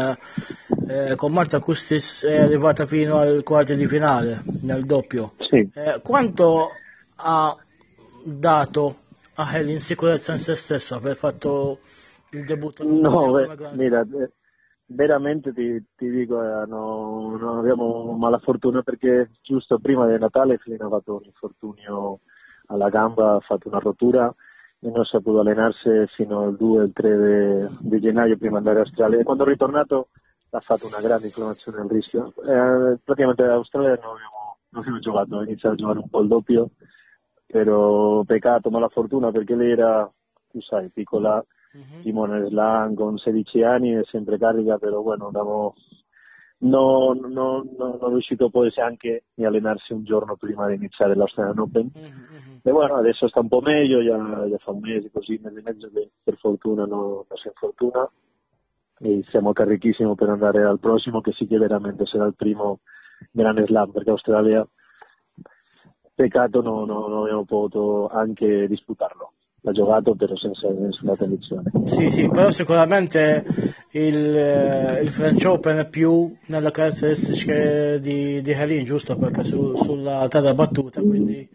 eh, 0.88 1.16
con 1.16 1.32
Marta 1.32 1.60
Custis 1.60 2.26
è 2.26 2.42
arrivata 2.42 2.86
fino 2.86 3.18
al 3.18 3.44
quarto 3.44 3.74
di 3.74 3.86
finale 3.88 4.42
nel 4.62 4.84
doppio. 4.84 5.34
Sì. 5.38 5.70
Eh, 5.74 6.02
quanto 6.04 6.70
ha 7.18 7.56
dato 8.26 8.96
a 9.36 9.56
Helen 9.56 9.80
sicurezza 9.80 10.34
in 10.34 10.40
se 10.40 10.56
stesso 10.56 10.96
aver 10.96 11.16
fatto 11.16 11.80
il 12.32 12.44
debutto? 12.46 12.84
No, 12.84 13.34
mira, 13.74 14.02
eh, 14.02 14.32
veramente 14.86 15.54
ti, 15.54 15.84
ti 15.96 16.10
dico, 16.10 16.42
eh, 16.42 16.66
no, 16.68 17.38
non 17.38 17.60
abbiamo 17.60 18.12
mala 18.18 18.40
fortuna 18.40 18.82
perché 18.82 19.30
giusto 19.42 19.80
prima 19.80 20.08
di 20.08 20.18
Natale 20.18 20.58
Felina 20.58 20.86
ha 20.86 20.90
fatto 20.90 21.16
un 21.16 21.26
infortunio 21.26 22.20
alla 22.68 22.90
gamba, 22.90 23.36
ha 23.36 23.40
fatto 23.40 23.68
una 23.68 23.80
rottura 23.80 24.34
e 24.84 24.90
non 24.90 25.06
si 25.06 25.16
è 25.16 25.22
potuto 25.22 25.40
allenarsi 25.40 25.90
fino 26.16 26.42
al 26.42 26.58
2 26.58 26.80
o 26.80 26.84
il 26.84 26.92
3 26.92 27.70
di 27.80 28.02
gennaio 28.02 28.38
prima 28.38 28.60
di 28.60 28.68
andare 28.68 28.80
a 28.80 28.82
Australia 28.82 29.20
e 29.20 29.24
quando 29.24 29.46
è 29.46 29.48
ritornato 29.48 30.10
ha 30.50 30.60
fatto 30.60 30.88
una 30.88 31.00
grande 31.02 31.28
inflammazione 31.28 31.80
al 31.80 31.88
rischio. 31.88 32.34
Eh, 32.46 33.00
praticamente 33.04 33.44
all'Australia 33.44 33.98
non 34.02 34.16
abbiamo, 34.16 34.58
non 34.70 34.82
abbiamo 34.82 35.00
giocato, 35.00 35.38
ha 35.38 35.44
iniziato 35.44 35.74
a 35.74 35.78
giocare 35.78 36.00
un 36.00 36.10
po' 36.10 36.22
il 36.22 36.28
doppio, 36.28 36.70
però 37.46 38.24
peccato, 38.24 38.70
ma 38.70 38.80
la 38.80 38.90
fortuna 38.90 39.32
perché 39.32 39.56
lei 39.56 39.72
era, 39.72 40.12
tu 40.50 40.62
sai, 40.62 40.90
piccola, 40.90 41.38
uh-huh. 41.38 42.02
Simone 42.02 42.48
Slan 42.50 42.94
con 42.94 43.18
16 43.18 43.64
anni 43.64 43.96
e 43.96 44.04
sempre 44.04 44.38
carica, 44.38 44.78
però 44.78 45.02
bueno, 45.02 45.28
andavo, 45.28 45.76
non, 46.64 47.20
non, 47.20 47.70
non, 47.78 47.98
non 48.00 48.10
è 48.10 48.10
riuscito 48.10 48.50
poi 48.50 48.72
anche 48.76 49.24
a 49.38 49.48
allenarsi 49.48 49.94
un 49.94 50.04
giorno 50.04 50.36
prima 50.36 50.68
di 50.68 50.76
iniziare 50.76 51.16
l'Australian 51.16 51.60
Open. 51.60 51.92
Uh-huh 51.94 52.54
e 52.66 52.72
bueno, 52.72 52.96
adesso 52.96 53.28
sta 53.28 53.42
un 53.42 53.50
po' 53.50 53.60
meglio, 53.60 54.02
già, 54.02 54.48
già 54.48 54.58
fa 54.58 54.72
un 54.72 54.80
mese 54.80 55.12
così, 55.12 55.38
nel 55.44 55.62
mezzo 55.62 55.90
che 55.94 56.12
per 56.24 56.38
fortuna 56.38 56.86
non, 56.86 57.24
si 57.34 57.48
infortuna. 57.48 58.10
e 59.00 59.22
siamo 59.28 59.52
carichissimi 59.52 60.16
per 60.16 60.30
andare 60.30 60.64
al 60.64 60.80
prossimo 60.80 61.20
che 61.20 61.34
sì 61.34 61.46
che 61.46 61.58
veramente 61.58 62.06
sarà 62.06 62.26
il 62.26 62.36
primo 62.36 62.80
grande 63.32 63.66
slam 63.66 63.92
perché 63.92 64.12
Australia 64.12 64.66
peccato 66.16 66.62
non 66.62 66.90
abbiamo 66.90 67.44
potuto 67.44 68.08
anche 68.08 68.68
disputarlo 68.68 69.34
l'ha 69.66 69.72
giocato 69.72 70.14
però 70.14 70.36
senza 70.36 70.70
nessuna 70.70 71.16
condizione 71.16 71.72
Sì, 71.86 72.12
sì, 72.12 72.28
però 72.30 72.52
sicuramente 72.52 73.46
il, 73.92 74.36
eh, 74.36 75.02
il 75.02 75.10
French 75.10 75.44
Open 75.46 75.78
è 75.78 75.88
più 75.90 76.30
nelle 76.48 76.72
caratteristiche 76.72 78.00
di, 78.02 78.42
di 78.42 78.52
Helin, 78.52 78.84
giusto? 78.84 79.16
Perché 79.18 79.44
su- 79.44 79.76
sulla 79.76 80.28
terra 80.28 80.54
battuta, 80.54 81.02
quindi... 81.02 81.48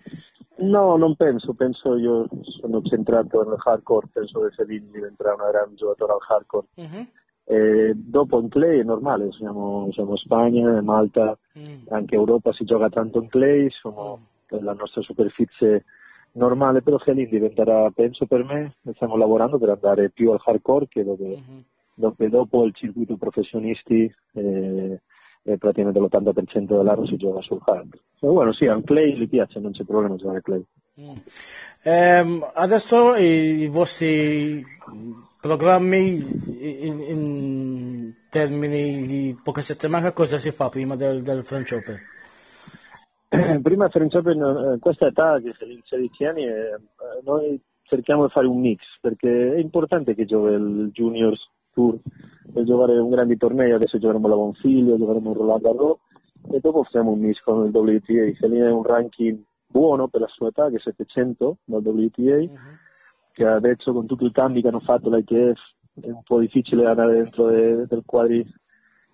No, 0.61 0.97
non 0.97 1.15
penso, 1.15 1.53
penso 1.55 1.97
io 1.97 2.27
sono 2.61 2.83
centrato 2.83 3.43
nel 3.45 3.59
hardcore, 3.63 4.09
penso 4.13 4.41
che 4.41 4.55
Sedin 4.57 4.91
diventerà 4.91 5.35
una 5.35 5.51
gran 5.51 5.75
giocatore 5.77 6.13
al 6.13 6.19
hardcore. 6.27 6.67
Mhm. 6.77 7.07
E 7.45 7.93
dopo 7.95 8.41
in 8.41 8.49
clay 8.49 8.81
è 8.81 8.83
normale, 8.83 9.31
siamo, 9.33 9.89
siamo 9.93 10.17
Spagna, 10.17 10.81
Malta, 10.83 11.37
Mm. 11.59 11.89
anche 11.89 12.15
Europa 12.15 12.53
si 12.53 12.65
gioca 12.65 12.89
tanto 12.89 13.21
in 13.21 13.29
clay, 13.29 13.69
sono 13.71 14.21
la 14.49 14.73
nostra 14.75 15.03
superficie 15.03 15.85
normale, 16.39 16.83
però 16.83 16.99
Helin 17.05 17.29
diventerà, 17.29 17.91
penso 17.91 18.27
per 18.27 18.45
me, 18.45 18.77
stiamo 18.95 19.17
lavorando 19.17 19.59
per 19.59 19.71
andare 19.71 20.11
più 20.11 20.31
al 20.31 20.41
hardcore 20.43 20.89
che 20.89 21.05
dove, 21.05 21.27
Mhm. 21.29 21.65
dove 21.95 22.29
dopo 22.29 22.65
il 22.65 22.75
circuito 22.75 23.17
professionisti 23.17 24.13
eh, 24.35 25.01
praticamente 25.59 25.99
l'80% 25.99 26.77
dell'anno 26.77 27.07
si 27.07 27.17
gioca 27.17 27.41
sul 27.41 27.61
hard. 27.65 27.99
Ma 28.21 28.31
bueno, 28.31 28.53
sì, 28.53 28.67
al 28.67 28.85
clay 28.85 29.17
gli 29.17 29.29
piace, 29.29 29.61
non 29.61 29.73
c'è 29.73 29.85
problema 29.85 30.17
giocare 30.17 30.43
clay. 30.43 30.63
Mm. 31.01 31.17
Ehm, 31.85 32.45
adesso 32.55 33.15
i, 33.15 33.61
i 33.63 33.69
vostri 33.69 34.65
programmi 35.41 36.17
in, 36.87 37.01
in 37.01 38.13
termini 38.29 39.07
di 39.07 39.37
poche 39.43 39.63
settimane, 39.63 40.13
cosa 40.13 40.39
si 40.39 40.51
fa 40.51 40.69
prima 40.69 40.97
del, 40.97 41.23
del 41.23 41.45
French 41.45 41.73
Open? 41.73 41.99
Prima 43.63 43.89
French 43.89 44.15
Open, 44.15 44.41
eh, 44.41 44.79
questa 44.79 45.07
età 45.07 45.39
che 45.41 45.55
sono 45.59 45.73
16 45.85 46.25
anni, 46.25 46.45
eh, 46.45 46.51
eh, 46.51 46.79
noi 47.25 47.61
cerchiamo 47.83 48.27
di 48.27 48.33
fare 48.33 48.47
un 48.47 48.61
mix 48.61 48.83
perché 49.01 49.55
è 49.55 49.59
importante 49.59 50.15
che 50.15 50.25
giochi 50.25 50.53
il 50.53 50.91
Juniors 50.93 51.41
Tour. 51.73 51.99
Per 52.53 52.65
giocare 52.65 52.99
un 52.99 53.11
grande 53.11 53.37
torneo, 53.37 53.77
adesso 53.77 53.99
giocheremo 53.99 54.27
la 54.27 54.35
Bonfiglio, 54.35 54.97
giocheremo 54.97 55.33
Roland 55.33 55.63
Garros 55.63 55.99
e 56.51 56.59
dopo 56.61 56.83
facciamo 56.83 57.13
un 57.13 57.21
mix 57.21 57.41
con 57.43 57.67
il 57.67 57.75
WTA, 57.75 58.37
Selina 58.39 58.67
è 58.67 58.73
un 58.73 58.83
ranking 58.83 59.43
buono 59.67 60.09
per 60.09 60.23
la 60.23 60.29
sua 60.29 60.49
età 60.49 60.69
che 60.71 60.77
è 60.77 60.81
700 60.81 61.59
dal 61.65 61.83
WTA, 61.85 62.51
che 63.33 63.47
adesso 63.47 63.93
con 63.93 64.07
tutti 64.07 64.25
i 64.25 64.33
cambi 64.33 64.63
che 64.63 64.69
hanno 64.69 64.81
fatto 64.81 65.11
l'ITF 65.11 65.61
è 66.01 66.11
un 66.11 66.23
po' 66.23 66.41
difficile 66.41 66.87
andare 66.87 67.15
dentro 67.15 67.49
de- 67.49 67.87
del 67.87 68.03
quadri 68.05 68.45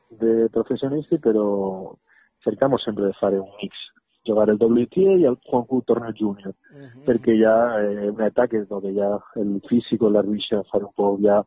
dei 0.09 0.49
professionisti, 0.49 1.19
però 1.19 1.93
cerchiamo 2.39 2.79
sempre 2.79 3.07
di 3.07 3.13
fare 3.15 3.37
un 3.37 3.49
mix, 3.61 3.75
giocare 4.25 4.53
il 4.53 4.59
WTA 4.59 5.31
e 5.31 5.39
con 5.49 5.67
un 5.69 5.85
torneo 5.85 6.13
junior, 6.13 6.55
perché 7.05 7.37
già 7.37 7.79
è 7.79 8.09
un'età 8.09 8.47
che, 8.47 8.65
dove 8.67 8.93
già 8.95 9.23
il 9.35 9.61
fisico 9.63 10.09
la 10.09 10.23
riesce 10.23 10.55
a 10.55 10.63
fare 10.63 10.85
un 10.85 10.93
po' 10.95 11.19
già 11.21 11.47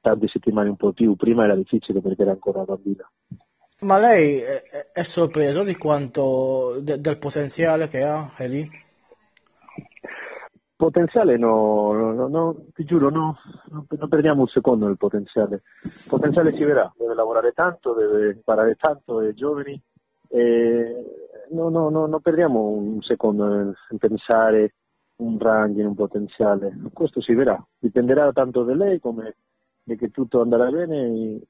tante 0.00 0.28
settimane 0.28 0.68
un 0.68 0.76
po' 0.76 0.92
più, 0.92 1.16
prima 1.16 1.44
era 1.44 1.56
difficile 1.56 2.00
perché 2.00 2.22
era 2.22 2.30
ancora 2.30 2.62
bambina. 2.62 3.10
Ma 3.80 3.98
lei 3.98 4.38
è, 4.38 4.62
è 4.92 5.02
sorpreso 5.02 5.64
di 5.64 5.76
quanto, 5.76 6.78
de- 6.80 7.00
del 7.00 7.18
potenziale 7.18 7.88
che 7.88 8.04
ha 8.04 8.30
Eli? 8.38 8.68
Potenziale 10.76 11.36
no, 11.36 11.92
no, 11.92 12.12
no, 12.12 12.28
no, 12.28 12.64
ti 12.74 12.84
giuro, 12.84 13.10
no, 13.10 13.36
non, 13.70 13.86
perdiamo 14.08 14.42
un 14.42 14.48
secondo 14.48 14.86
nel 14.86 14.96
potenziale. 14.96 15.62
Il 15.82 16.06
potenziale 16.08 16.52
si 16.52 16.62
verrà, 16.62 16.92
deve 16.96 17.14
lavorare 17.14 17.52
tanto, 17.52 17.94
deve 17.94 18.30
imparare 18.30 18.76
tanto, 18.76 19.20
è 19.20 19.32
giovani 19.32 19.80
e 20.28 21.21
no, 21.52 21.68
no, 21.68 21.88
no, 21.88 22.06
non 22.06 22.20
perdiamo 22.20 22.60
un 22.68 23.02
secondo 23.02 23.46
nel 23.46 23.76
pensare 23.98 24.74
un 25.16 25.38
ranking, 25.38 25.86
un 25.86 25.94
potenziale. 25.94 26.76
Questo 26.92 27.20
si 27.20 27.34
verrà, 27.34 27.62
dipenderà 27.78 28.32
tanto 28.32 28.64
da 28.64 28.74
lei 28.74 28.98
come 28.98 29.36
che 29.84 30.10
tutto 30.10 30.40
andrà 30.40 30.70
bene. 30.70 31.40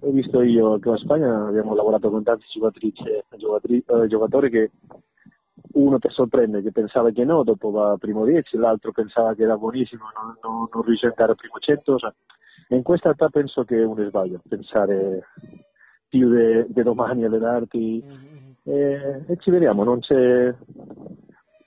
Ho 0.00 0.10
visto 0.10 0.40
io 0.42 0.78
che 0.78 0.88
in 0.88 0.96
Spagna 0.98 1.46
abbiamo 1.46 1.74
lavorato 1.74 2.10
con 2.10 2.22
giocatri- 2.22 3.84
eh, 3.86 4.06
giocatori 4.06 4.50
che 4.50 4.70
uno 5.72 5.98
ti 5.98 6.08
sorprende 6.10 6.62
che 6.62 6.70
pensava 6.70 7.10
che 7.10 7.24
no, 7.24 7.42
dopo 7.42 7.70
va 7.70 7.92
a 7.92 7.96
primo 7.96 8.24
10, 8.24 8.56
l'altro 8.58 8.92
pensava 8.92 9.34
che 9.34 9.42
era 9.42 9.56
buonissimo, 9.56 10.04
non, 10.14 10.36
non, 10.42 10.68
non 10.72 10.82
riesce 10.82 11.06
a 11.06 11.08
andare 11.10 11.32
a 11.32 11.34
primo 11.34 11.58
100. 11.58 11.98
cioè, 11.98 12.12
in 12.68 12.82
questa 12.82 13.10
età 13.10 13.28
penso 13.28 13.64
che 13.64 13.80
è 13.80 13.84
un 13.84 14.06
sbaglio, 14.06 14.40
pensare 14.48 15.26
più 16.08 16.30
di 16.68 16.82
domani 16.82 17.24
allenarti 17.24 18.53
e, 18.64 19.24
e 19.28 19.36
ci 19.38 19.50
vediamo, 19.50 19.84
non 19.84 20.00
c'è, 20.00 20.54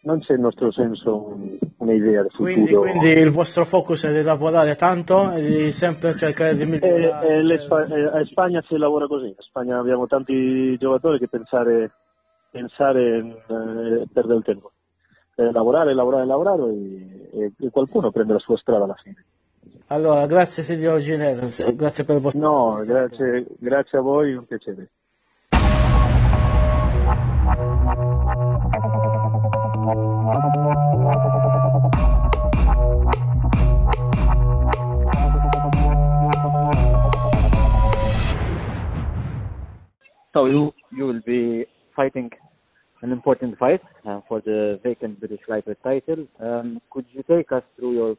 non 0.02 0.20
c'è 0.20 0.34
il 0.34 0.40
nostro 0.40 0.72
senso 0.72 1.28
un- 1.30 1.58
un'idea 1.78 2.22
del 2.24 2.32
futuro. 2.32 2.54
Quindi, 2.54 2.76
quindi 2.76 3.08
il 3.22 3.32
vostro 3.32 3.66
focus 3.66 4.06
è 4.06 4.14
di 4.14 4.24
lavorare 4.24 4.76
tanto 4.76 5.32
e 5.32 5.42
di 5.42 5.72
sempre 5.72 6.16
cercare 6.16 6.56
di 6.56 6.64
E, 6.64 6.66
migliorare. 6.66 7.28
e 7.28 7.42
le 7.44 7.60
Spa- 7.60 7.86
e 7.86 8.04
a 8.06 8.26
Spagna 8.26 8.64
si 8.68 8.78
lavora 8.78 9.08
così, 9.08 9.28
in 9.28 9.36
Spagna 9.38 9.78
abbiamo 9.80 10.08
tanti 10.08 10.78
giocatori 10.78 11.20
che 11.20 11.28
pensare, 11.28 11.92
pensare 12.50 13.18
eh, 13.18 14.08
perde 14.12 14.34
il 14.36 14.44
tempo. 14.44 14.72
Eh, 15.36 15.52
lavorare, 15.52 15.94
lavorare, 15.94 16.26
lavorare 16.26 16.64
e, 16.64 17.30
e- 17.34 17.52
e 17.60 17.70
qualcuno 17.70 18.10
prende 18.12 18.34
la 18.34 18.40
sua 18.40 18.58
strada 18.58 18.86
alla 18.86 18.96
fine. 19.02 19.24
Allora, 19.90 20.26
grazie 20.26 20.64
signor 20.64 21.00
Gineres, 21.00 21.76
grazie 21.76 22.04
per 22.04 22.16
il 22.16 22.22
vostro 22.22 22.42
No, 22.42 22.82
grazie, 22.84 23.46
grazie 23.60 23.98
a 24.00 24.02
voi, 24.02 24.34
un 24.34 24.46
piacere. 24.46 24.90
So 40.34 40.46
you 40.46 40.72
you 40.92 41.06
will 41.06 41.22
be 41.26 41.66
fighting 41.96 42.30
an 43.02 43.12
important 43.12 43.58
fight 43.58 43.82
uh, 44.06 44.22
for 44.28 44.42
the 44.42 44.80
vacant 44.84 45.20
British 45.20 45.40
lightweight 45.48 45.82
title. 45.84 46.28
Um, 46.40 46.80
could 46.92 47.06
you 47.12 47.24
take 47.24 47.52
us 47.52 47.64
through 47.76 47.94
your 47.94 48.18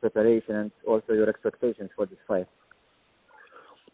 preparation 0.00 0.56
and 0.56 0.70
also 0.86 1.12
your 1.12 1.28
expectations 1.28 1.90
for 1.96 2.06
this 2.06 2.18
fight? 2.28 2.46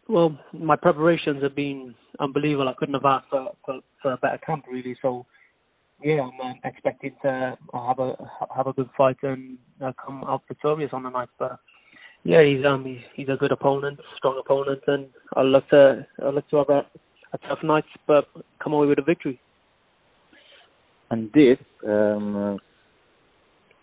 Well, 0.08 0.36
my 0.52 0.74
preparations 0.74 1.42
have 1.44 1.54
been 1.54 1.94
unbelievable. 2.18 2.68
I 2.68 2.74
couldn't 2.74 2.94
have 2.94 3.04
asked 3.04 3.28
for, 3.30 3.52
for, 3.64 3.80
for 4.02 4.12
a 4.12 4.16
better 4.16 4.38
camp, 4.38 4.64
really. 4.70 4.96
So, 5.02 5.26
yeah, 6.02 6.22
I'm 6.22 6.40
uh, 6.40 6.54
expecting 6.64 7.14
to 7.22 7.58
have 7.72 7.98
a 7.98 8.16
have 8.56 8.66
a 8.66 8.72
good 8.72 8.88
fight 8.96 9.18
and 9.22 9.58
uh, 9.84 9.92
come 10.04 10.24
out 10.24 10.42
victorious 10.48 10.90
on 10.92 11.02
the 11.02 11.10
night. 11.10 11.28
But 11.38 11.58
yeah, 12.24 12.42
he's 12.42 12.64
um 12.64 12.84
he's, 12.84 13.02
he's 13.14 13.28
a 13.28 13.36
good 13.36 13.52
opponent, 13.52 14.00
strong 14.16 14.40
opponent, 14.44 14.80
and 14.86 15.08
I'll 15.36 15.46
look 15.46 15.68
to 15.70 16.06
I'll 16.22 16.34
look 16.34 16.48
to 16.50 16.56
have 16.56 16.70
a, 16.70 16.86
a 17.32 17.38
tough 17.48 17.62
night, 17.62 17.84
but 18.06 18.26
come 18.62 18.72
away 18.72 18.86
with 18.86 18.98
a 18.98 19.02
victory. 19.02 19.40
And 21.10 21.30
this, 21.32 21.58
um, 21.86 22.58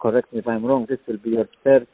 correct 0.02 0.32
me 0.32 0.40
if 0.40 0.48
I'm 0.48 0.66
wrong, 0.66 0.86
this 0.88 1.00
will 1.08 1.18
be 1.18 1.32
your 1.32 1.50
third 1.64 1.86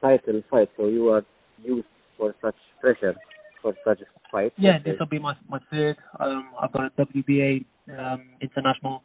title 0.00 0.42
fight, 0.48 0.68
so 0.76 0.86
you 0.86 1.08
are 1.08 1.22
used 1.62 1.88
for 2.16 2.34
such 2.40 2.54
pressure 2.80 3.16
for 3.62 3.74
such 3.84 4.00
a 4.00 4.04
fight. 4.30 4.52
Yeah, 4.56 4.78
this 4.84 4.94
will 4.98 5.06
be 5.06 5.18
my 5.18 5.34
my 5.48 5.58
third. 5.70 5.96
Um, 6.18 6.50
I've 6.60 6.72
got 6.72 6.84
a 6.86 7.06
WBA 7.06 7.64
um, 7.98 8.22
international 8.40 9.02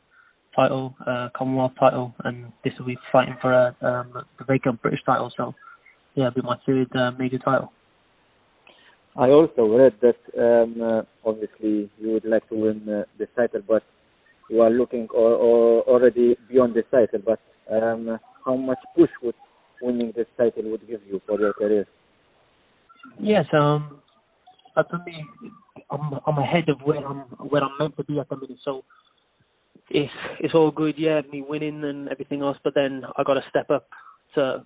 title, 0.55 0.95
uh, 1.05 1.29
Commonwealth 1.35 1.73
title, 1.79 2.13
and 2.23 2.51
this 2.63 2.73
will 2.79 2.87
be 2.87 2.97
fighting 3.11 3.37
for 3.41 3.51
a 3.51 3.75
um, 3.81 4.13
the 4.37 4.45
vacant 4.45 4.81
British 4.81 5.01
title. 5.05 5.31
So, 5.35 5.53
yeah, 6.15 6.27
it'll 6.27 6.41
be 6.41 6.47
my 6.47 6.57
third 6.65 6.87
uh, 6.95 7.11
major 7.11 7.37
title. 7.37 7.71
I 9.15 9.29
also 9.29 9.65
read 9.65 9.93
that 10.01 10.15
um, 10.39 10.81
uh, 10.81 11.01
obviously 11.29 11.89
you 11.99 12.11
would 12.13 12.25
like 12.25 12.47
to 12.49 12.55
win 12.55 12.87
uh, 12.87 13.03
this 13.19 13.27
title, 13.35 13.61
but 13.67 13.83
you 14.49 14.61
are 14.61 14.69
looking 14.69 15.07
or, 15.13 15.33
or 15.33 15.81
already 15.83 16.37
beyond 16.49 16.75
this 16.75 16.85
title. 16.91 17.19
But 17.25 17.39
um, 17.71 18.19
how 18.45 18.55
much 18.55 18.79
push 18.95 19.09
would 19.21 19.35
winning 19.81 20.13
this 20.15 20.27
title 20.37 20.69
would 20.71 20.87
give 20.87 21.01
you 21.09 21.21
for 21.27 21.39
your 21.39 21.53
career? 21.53 21.85
Yes, 23.19 23.45
um, 23.53 24.00
uh, 24.75 24.83
for 24.89 24.99
me, 25.05 25.25
I'm 25.89 26.19
I'm 26.25 26.37
ahead 26.37 26.69
of 26.69 26.81
where 26.83 27.05
I'm 27.05 27.19
where 27.49 27.63
I'm 27.63 27.77
meant 27.79 27.97
to 27.97 28.03
be 28.03 28.19
at 28.19 28.29
the 28.29 28.37
minute. 28.37 28.59
So 28.63 28.83
it's 29.89 30.11
it's 30.39 30.53
all 30.53 30.71
good, 30.71 30.95
yeah, 30.97 31.21
me 31.31 31.43
winning 31.47 31.83
and 31.83 32.09
everything 32.09 32.41
else. 32.41 32.57
But 32.63 32.73
then 32.75 33.03
I 33.17 33.23
got 33.23 33.35
to 33.35 33.43
step 33.49 33.69
up 33.69 33.87
to 34.35 34.63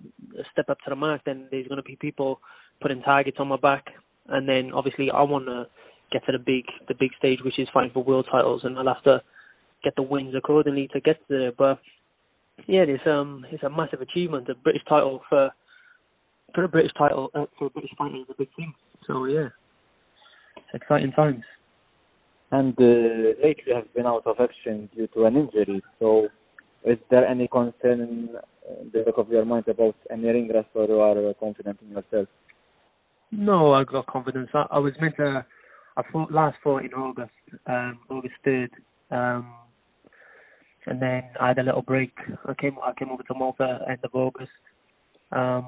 step 0.52 0.68
up 0.68 0.78
to 0.84 0.90
the 0.90 0.96
mark. 0.96 1.22
Then 1.24 1.48
there's 1.50 1.66
going 1.66 1.78
to 1.78 1.82
be 1.82 1.96
people 1.96 2.40
putting 2.80 3.02
targets 3.02 3.38
on 3.40 3.48
my 3.48 3.56
back, 3.56 3.86
and 4.28 4.48
then 4.48 4.72
obviously 4.72 5.10
I 5.10 5.22
want 5.22 5.46
to 5.46 5.66
get 6.12 6.24
to 6.26 6.32
the 6.32 6.38
big 6.38 6.64
the 6.88 6.94
big 6.98 7.10
stage, 7.18 7.40
which 7.44 7.58
is 7.58 7.68
fighting 7.72 7.90
for 7.92 8.04
world 8.04 8.28
titles, 8.30 8.62
and 8.64 8.78
I'll 8.78 8.94
have 8.94 9.02
to 9.04 9.22
get 9.82 9.96
the 9.96 10.02
wins 10.02 10.34
accordingly 10.36 10.88
to 10.92 11.00
get 11.00 11.18
there. 11.28 11.52
But 11.52 11.80
yeah, 12.66 12.84
it's 12.86 13.06
um 13.06 13.44
it's 13.50 13.62
a 13.64 13.70
massive 13.70 14.00
achievement. 14.00 14.48
A 14.48 14.54
British 14.54 14.82
title 14.88 15.22
for 15.28 15.50
for 16.54 16.64
a 16.64 16.68
British 16.68 16.92
title 16.96 17.30
uh, 17.34 17.46
for 17.58 17.66
a 17.66 17.70
British 17.70 17.92
fighter 17.98 18.16
is 18.16 18.26
a 18.30 18.34
big 18.38 18.48
thing. 18.56 18.72
So 19.06 19.24
yeah. 19.24 19.48
Exciting 20.76 21.12
times. 21.12 21.44
And 22.52 22.74
uh, 22.78 23.34
lately 23.42 23.74
have 23.74 23.92
been 23.94 24.06
out 24.06 24.26
of 24.26 24.36
action 24.38 24.88
due 24.94 25.08
to 25.08 25.24
an 25.24 25.36
injury. 25.36 25.82
So, 25.98 26.28
is 26.84 26.98
there 27.10 27.26
any 27.26 27.48
concern 27.48 28.00
in 28.00 28.28
the 28.92 29.02
back 29.02 29.14
of 29.18 29.28
your 29.28 29.44
mind 29.44 29.66
about 29.66 29.96
any 30.10 30.28
ring 30.28 30.50
rust, 30.54 30.68
or 30.74 30.86
you 30.86 31.00
are 31.00 31.34
confident 31.34 31.78
in 31.82 31.88
yourself? 31.88 32.28
No, 33.32 33.72
I've 33.72 33.88
got 33.88 34.06
confidence. 34.06 34.48
I, 34.54 34.66
I 34.70 34.78
was 34.78 34.92
meant 35.00 35.16
to. 35.16 35.44
I 35.96 36.02
fought 36.12 36.30
last 36.30 36.58
fought 36.62 36.84
in 36.84 36.92
August, 36.92 37.32
um, 37.66 37.98
August 38.10 38.34
third, 38.44 38.70
um, 39.10 39.52
and 40.86 41.00
then 41.00 41.24
I 41.40 41.48
had 41.48 41.58
a 41.58 41.62
little 41.62 41.82
break. 41.82 42.12
I 42.46 42.54
came 42.54 42.76
I 42.84 42.92
came 42.98 43.10
over 43.10 43.22
to 43.24 43.34
Malta 43.34 43.80
end 43.88 43.98
of 44.04 44.14
August. 44.14 44.52
Um, 45.32 45.66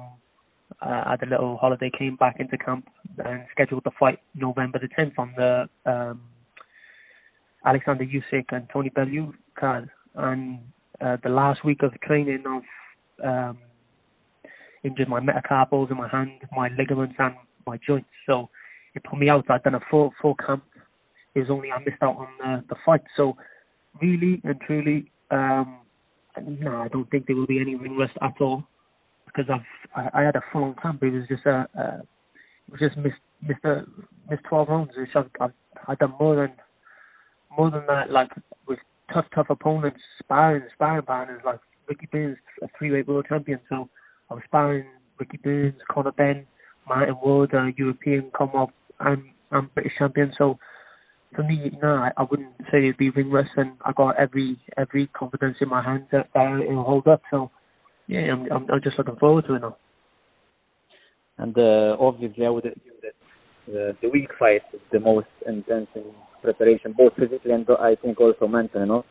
I 0.81 1.11
had 1.11 1.23
a 1.23 1.29
little 1.29 1.57
holiday, 1.57 1.91
came 1.97 2.15
back 2.15 2.37
into 2.39 2.57
camp, 2.57 2.87
and 3.23 3.43
scheduled 3.51 3.83
the 3.83 3.91
fight 3.99 4.19
November 4.33 4.79
the 4.79 4.87
tenth 4.95 5.13
on 5.17 5.33
the 5.35 5.69
um, 5.85 6.21
Alexander 7.65 8.05
Usyk 8.05 8.45
and 8.51 8.67
Tony 8.71 8.89
Bellew 8.89 9.33
card. 9.59 9.89
And 10.15 10.59
uh, 11.01 11.17
the 11.21 11.29
last 11.29 11.65
week 11.65 11.83
of 11.83 11.91
training, 12.01 12.43
I've 12.47 13.27
um, 13.27 13.57
injured 14.83 15.09
my 15.09 15.19
metacarpals 15.19 15.91
in 15.91 15.97
my 15.97 16.07
hand, 16.07 16.31
my 16.55 16.69
ligaments, 16.77 17.15
and 17.19 17.35
my 17.67 17.77
joints. 17.85 18.09
So 18.25 18.49
it 18.95 19.03
put 19.03 19.19
me 19.19 19.29
out. 19.29 19.45
I'd 19.49 19.63
done 19.63 19.75
a 19.75 19.81
full 19.91 20.13
full 20.21 20.35
camp. 20.35 20.63
It 21.35 21.39
was 21.39 21.49
only 21.49 21.71
I 21.71 21.79
missed 21.79 22.01
out 22.01 22.15
on 22.15 22.27
the, 22.39 22.63
the 22.69 22.75
fight. 22.85 23.01
So 23.17 23.35
really 24.01 24.41
and 24.45 24.59
truly, 24.61 25.11
um, 25.29 25.79
no, 26.41 26.77
I 26.77 26.87
don't 26.87 27.09
think 27.11 27.27
there 27.27 27.35
will 27.35 27.47
be 27.47 27.59
any 27.59 27.75
ring 27.75 27.97
rust 27.97 28.13
at 28.21 28.33
all 28.39 28.63
because 29.35 29.49
I've 29.51 30.09
I, 30.13 30.21
I 30.21 30.23
had 30.23 30.35
a 30.35 30.41
full 30.51 30.63
on 30.63 30.75
camp. 30.81 31.03
It 31.03 31.11
was 31.11 31.27
just 31.27 31.45
a, 31.45 31.67
a 31.75 32.01
it 32.67 32.71
was 32.71 32.79
just 32.79 32.97
missed 32.97 33.15
missed 33.41 33.63
a, 33.65 33.85
missed 34.29 34.43
twelve 34.47 34.69
rounds. 34.69 34.91
Which 34.97 35.09
I've, 35.15 35.29
I've 35.39 35.53
I've 35.87 35.99
done 35.99 36.13
more 36.19 36.35
than 36.35 36.53
more 37.57 37.71
than 37.71 37.85
that. 37.87 38.11
Like 38.11 38.29
with 38.67 38.79
tough 39.13 39.25
tough 39.33 39.47
opponents, 39.49 39.99
sparring 40.19 40.63
sparring 40.73 41.05
partners 41.05 41.41
like 41.45 41.59
Ricky 41.87 42.07
Burns, 42.11 42.37
a 42.61 42.67
three 42.77 42.91
weight 42.91 43.07
world 43.07 43.25
champion. 43.29 43.59
So 43.69 43.89
I 44.29 44.35
was 44.35 44.43
sparring 44.45 44.85
Ricky 45.19 45.37
Burns, 45.43 45.75
Conor 45.91 46.11
Benn, 46.13 46.45
Martin 46.87 47.15
Ward, 47.23 47.53
a 47.53 47.71
European 47.77 48.31
Commonwealth 48.35 48.71
and, 48.99 49.23
and 49.51 49.73
British 49.73 49.93
champion. 49.97 50.33
So 50.37 50.57
for 51.35 51.43
me, 51.43 51.71
no, 51.81 51.95
I, 51.95 52.11
I 52.17 52.23
wouldn't 52.29 52.53
say 52.71 52.79
it'd 52.79 52.97
be 52.97 53.09
ring 53.09 53.31
and 53.57 53.71
I 53.85 53.91
got 53.93 54.17
every 54.17 54.57
every 54.77 55.07
confidence 55.07 55.57
in 55.61 55.69
my 55.69 55.83
hands 55.83 56.07
that, 56.11 56.29
that 56.33 56.61
it'll 56.67 56.83
hold 56.83 57.07
up. 57.07 57.21
So 57.29 57.51
yeah, 58.09 58.33
I'm, 58.33 58.51
I'm 58.51 58.65
I'm 58.71 58.81
just 58.81 58.97
looking 58.97 59.15
forward 59.17 59.45
to 59.45 59.53
it 59.53 59.61
now. 59.61 59.77
And 61.37 61.55
uh, 61.57 61.95
obviously, 61.99 62.45
I 62.45 62.49
would 62.49 62.65
assume 62.65 62.99
that 63.03 63.13
the, 63.67 63.95
the 64.01 64.09
week 64.09 64.29
fight 64.37 64.63
is 64.73 64.81
the 64.91 64.99
most 64.99 65.27
intense 65.47 65.87
in 65.95 66.05
preparation, 66.41 66.93
both 66.97 67.13
physically 67.15 67.51
and 67.51 67.67
I 67.79 67.95
think 68.01 68.19
also 68.19 68.47
mentally. 68.47 68.87
No. 68.87 69.05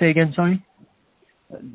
Say 0.00 0.10
again, 0.10 0.32
sorry. 0.34 0.64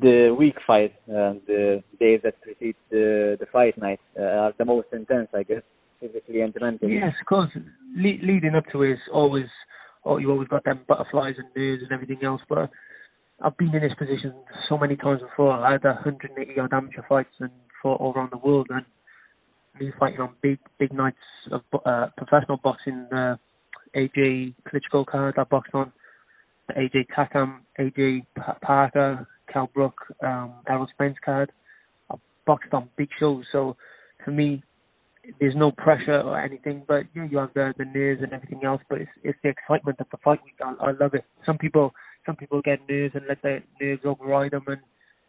The 0.02 0.36
week 0.38 0.56
fight, 0.66 0.92
uh, 1.08 1.40
the 1.46 1.82
days 1.98 2.20
that 2.22 2.40
precede 2.42 2.76
the 2.90 3.38
the 3.40 3.46
fight 3.46 3.78
night, 3.78 4.00
uh, 4.18 4.42
are 4.42 4.52
the 4.58 4.66
most 4.66 4.88
intense, 4.92 5.28
I 5.34 5.42
guess, 5.42 5.62
physically 6.00 6.42
and 6.42 6.54
mentally. 6.60 6.96
Yes, 6.96 7.14
of 7.18 7.26
course. 7.26 7.50
Le- 7.96 8.22
leading 8.22 8.54
up 8.54 8.64
to 8.72 8.82
it 8.82 8.92
is 8.92 8.98
always, 9.10 9.46
oh, 10.04 10.18
you 10.18 10.30
always 10.30 10.48
got 10.48 10.64
them 10.64 10.80
butterflies 10.86 11.36
and 11.38 11.48
nerves 11.56 11.82
and 11.82 11.92
everything 11.92 12.22
else, 12.22 12.42
but 12.46 12.68
I've 13.42 13.56
been 13.56 13.74
in 13.74 13.80
this 13.80 13.94
position 13.98 14.34
so 14.68 14.76
many 14.76 14.96
times 14.96 15.20
before. 15.22 15.52
I 15.52 15.72
had 15.72 15.84
180 15.84 16.60
odd 16.60 16.72
amateur 16.72 17.02
fights 17.08 17.30
and 17.38 17.50
fought 17.82 18.00
all 18.00 18.12
around 18.12 18.32
the 18.32 18.38
world, 18.38 18.66
and 18.70 18.84
me 19.80 19.92
fighting 19.98 20.20
on 20.20 20.34
big, 20.42 20.58
big 20.78 20.92
nights 20.92 21.16
of 21.50 21.62
uh, 21.86 22.08
professional 22.16 22.58
boxing. 22.62 23.06
Uh, 23.10 23.36
AJ 23.96 24.54
Klitschko 24.68 25.06
card 25.06 25.34
I 25.38 25.44
boxed 25.44 25.74
on, 25.74 25.90
AJ 26.76 27.06
Takam, 27.16 27.60
AJ 27.78 28.26
Parker, 28.60 29.26
Kell 29.52 29.70
Brook, 29.74 29.94
um, 30.22 30.54
Errol 30.68 30.86
Spence 30.92 31.16
card. 31.24 31.50
I 32.10 32.16
boxed 32.46 32.72
on 32.72 32.88
big 32.96 33.08
shows, 33.18 33.44
so 33.50 33.76
for 34.24 34.30
me, 34.30 34.62
there's 35.40 35.56
no 35.56 35.70
pressure 35.72 36.20
or 36.20 36.38
anything. 36.40 36.82
But 36.86 37.04
yeah, 37.14 37.26
you 37.30 37.38
have 37.38 37.54
the 37.54 37.72
the 37.78 37.84
nerves 37.86 38.22
and 38.22 38.32
everything 38.32 38.64
else, 38.64 38.82
but 38.88 39.00
it's 39.00 39.10
it's 39.24 39.38
the 39.42 39.48
excitement 39.48 39.98
of 39.98 40.06
the 40.10 40.18
fight. 40.18 40.40
I, 40.62 40.88
I 40.88 40.90
love 40.92 41.14
it. 41.14 41.24
Some 41.46 41.58
people 41.58 41.92
some 42.30 42.36
people 42.36 42.62
get 42.62 42.78
nerves 42.88 43.14
and 43.16 43.24
let 43.28 43.42
their 43.42 43.62
nerves 43.80 44.02
override 44.04 44.52
them 44.52 44.62
and 44.68 44.80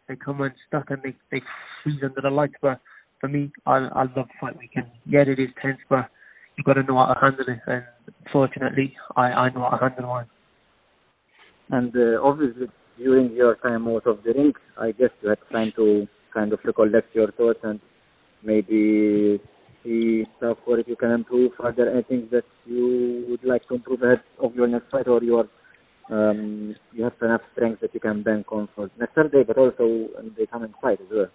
they 0.08 0.14
come 0.14 0.40
unstuck 0.40 0.88
and 0.90 1.02
they 1.02 1.14
they 1.32 1.42
freeze 1.82 2.00
under 2.04 2.20
the 2.20 2.30
lights. 2.30 2.54
But 2.62 2.80
for 3.20 3.28
me, 3.28 3.50
I 3.66 3.76
I 4.02 4.02
love 4.16 4.28
fight 4.40 4.56
weekend. 4.56 4.86
Yeah, 5.04 5.24
it 5.26 5.40
is 5.40 5.50
tense, 5.60 5.78
but 5.90 6.08
you've 6.56 6.64
got 6.64 6.74
to 6.74 6.84
know 6.84 6.98
how 6.98 7.12
to 7.12 7.20
handle 7.20 7.46
it. 7.48 7.60
And 7.66 7.84
fortunately, 8.32 8.94
I 9.16 9.26
I 9.44 9.48
know 9.50 9.68
how 9.68 9.78
to 9.78 9.88
handle 9.88 10.06
mine. 10.14 10.30
And 11.70 11.96
uh, 11.96 12.22
obviously, 12.22 12.68
during 12.98 13.32
your 13.32 13.56
time 13.56 13.88
out 13.88 14.06
of 14.06 14.22
the 14.24 14.34
ring, 14.34 14.52
I 14.78 14.92
guess 14.92 15.10
you 15.22 15.30
had 15.30 15.38
time 15.50 15.72
to 15.76 16.06
kind 16.32 16.52
of 16.52 16.60
recollect 16.64 17.16
your 17.16 17.32
thoughts 17.32 17.60
and 17.64 17.80
maybe 18.44 19.40
see 19.82 20.24
stuff 20.36 20.58
or 20.66 20.78
if 20.78 20.86
you 20.86 20.94
can 20.94 21.10
improve. 21.10 21.50
Are 21.58 21.72
there 21.72 21.90
anything 21.92 22.28
that 22.30 22.44
you 22.64 23.26
would 23.28 23.42
like 23.42 23.66
to 23.68 23.74
improve 23.74 24.02
ahead 24.02 24.22
of 24.40 24.54
your 24.54 24.68
next 24.68 24.90
fight, 24.92 25.08
or 25.08 25.20
you 25.22 25.38
are 25.38 25.48
um, 26.10 26.74
you 26.92 27.04
have 27.04 27.14
enough 27.22 27.42
strength 27.52 27.80
that 27.80 27.94
you 27.94 28.00
can 28.00 28.22
bank 28.22 28.50
on 28.52 28.68
for 28.74 28.90
next 28.98 29.14
Saturday, 29.14 29.44
but 29.46 29.58
also 29.58 29.84
in 29.84 30.32
the 30.36 30.46
coming 30.50 30.72
fight 30.80 31.00
as 31.00 31.06
well. 31.10 31.28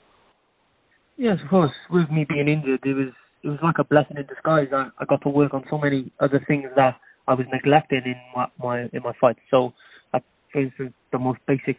Yes, 1.18 1.38
of 1.44 1.50
course. 1.50 1.72
With 1.90 2.10
me 2.12 2.26
being 2.30 2.48
injured, 2.48 2.82
it 2.84 2.94
was 2.94 3.14
it 3.44 3.50
was 3.50 3.60
like 3.64 3.80
a 3.80 3.84
blessing 3.84 4.18
in 4.18 4.26
disguise. 4.26 4.68
I, 4.74 4.90
I 5.00 5.06
got 5.06 5.22
to 5.24 5.30
work 5.30 5.54
on 5.54 5.64
so 5.70 5.78
many 5.78 6.12
other 6.20 6.44
things 6.48 6.66
that 6.76 6.96
I 7.28 7.34
was 7.34 7.46
neglecting 7.52 8.02
in 8.06 8.16
my, 8.36 8.48
my 8.60 8.82
in 8.94 9.04
my 9.04 9.14
fight. 9.20 9.38
So, 9.50 9.74
like, 10.14 10.24
for 10.52 10.62
instance, 10.62 10.94
the 11.12 11.20
most 11.20 11.40
basic 11.48 11.78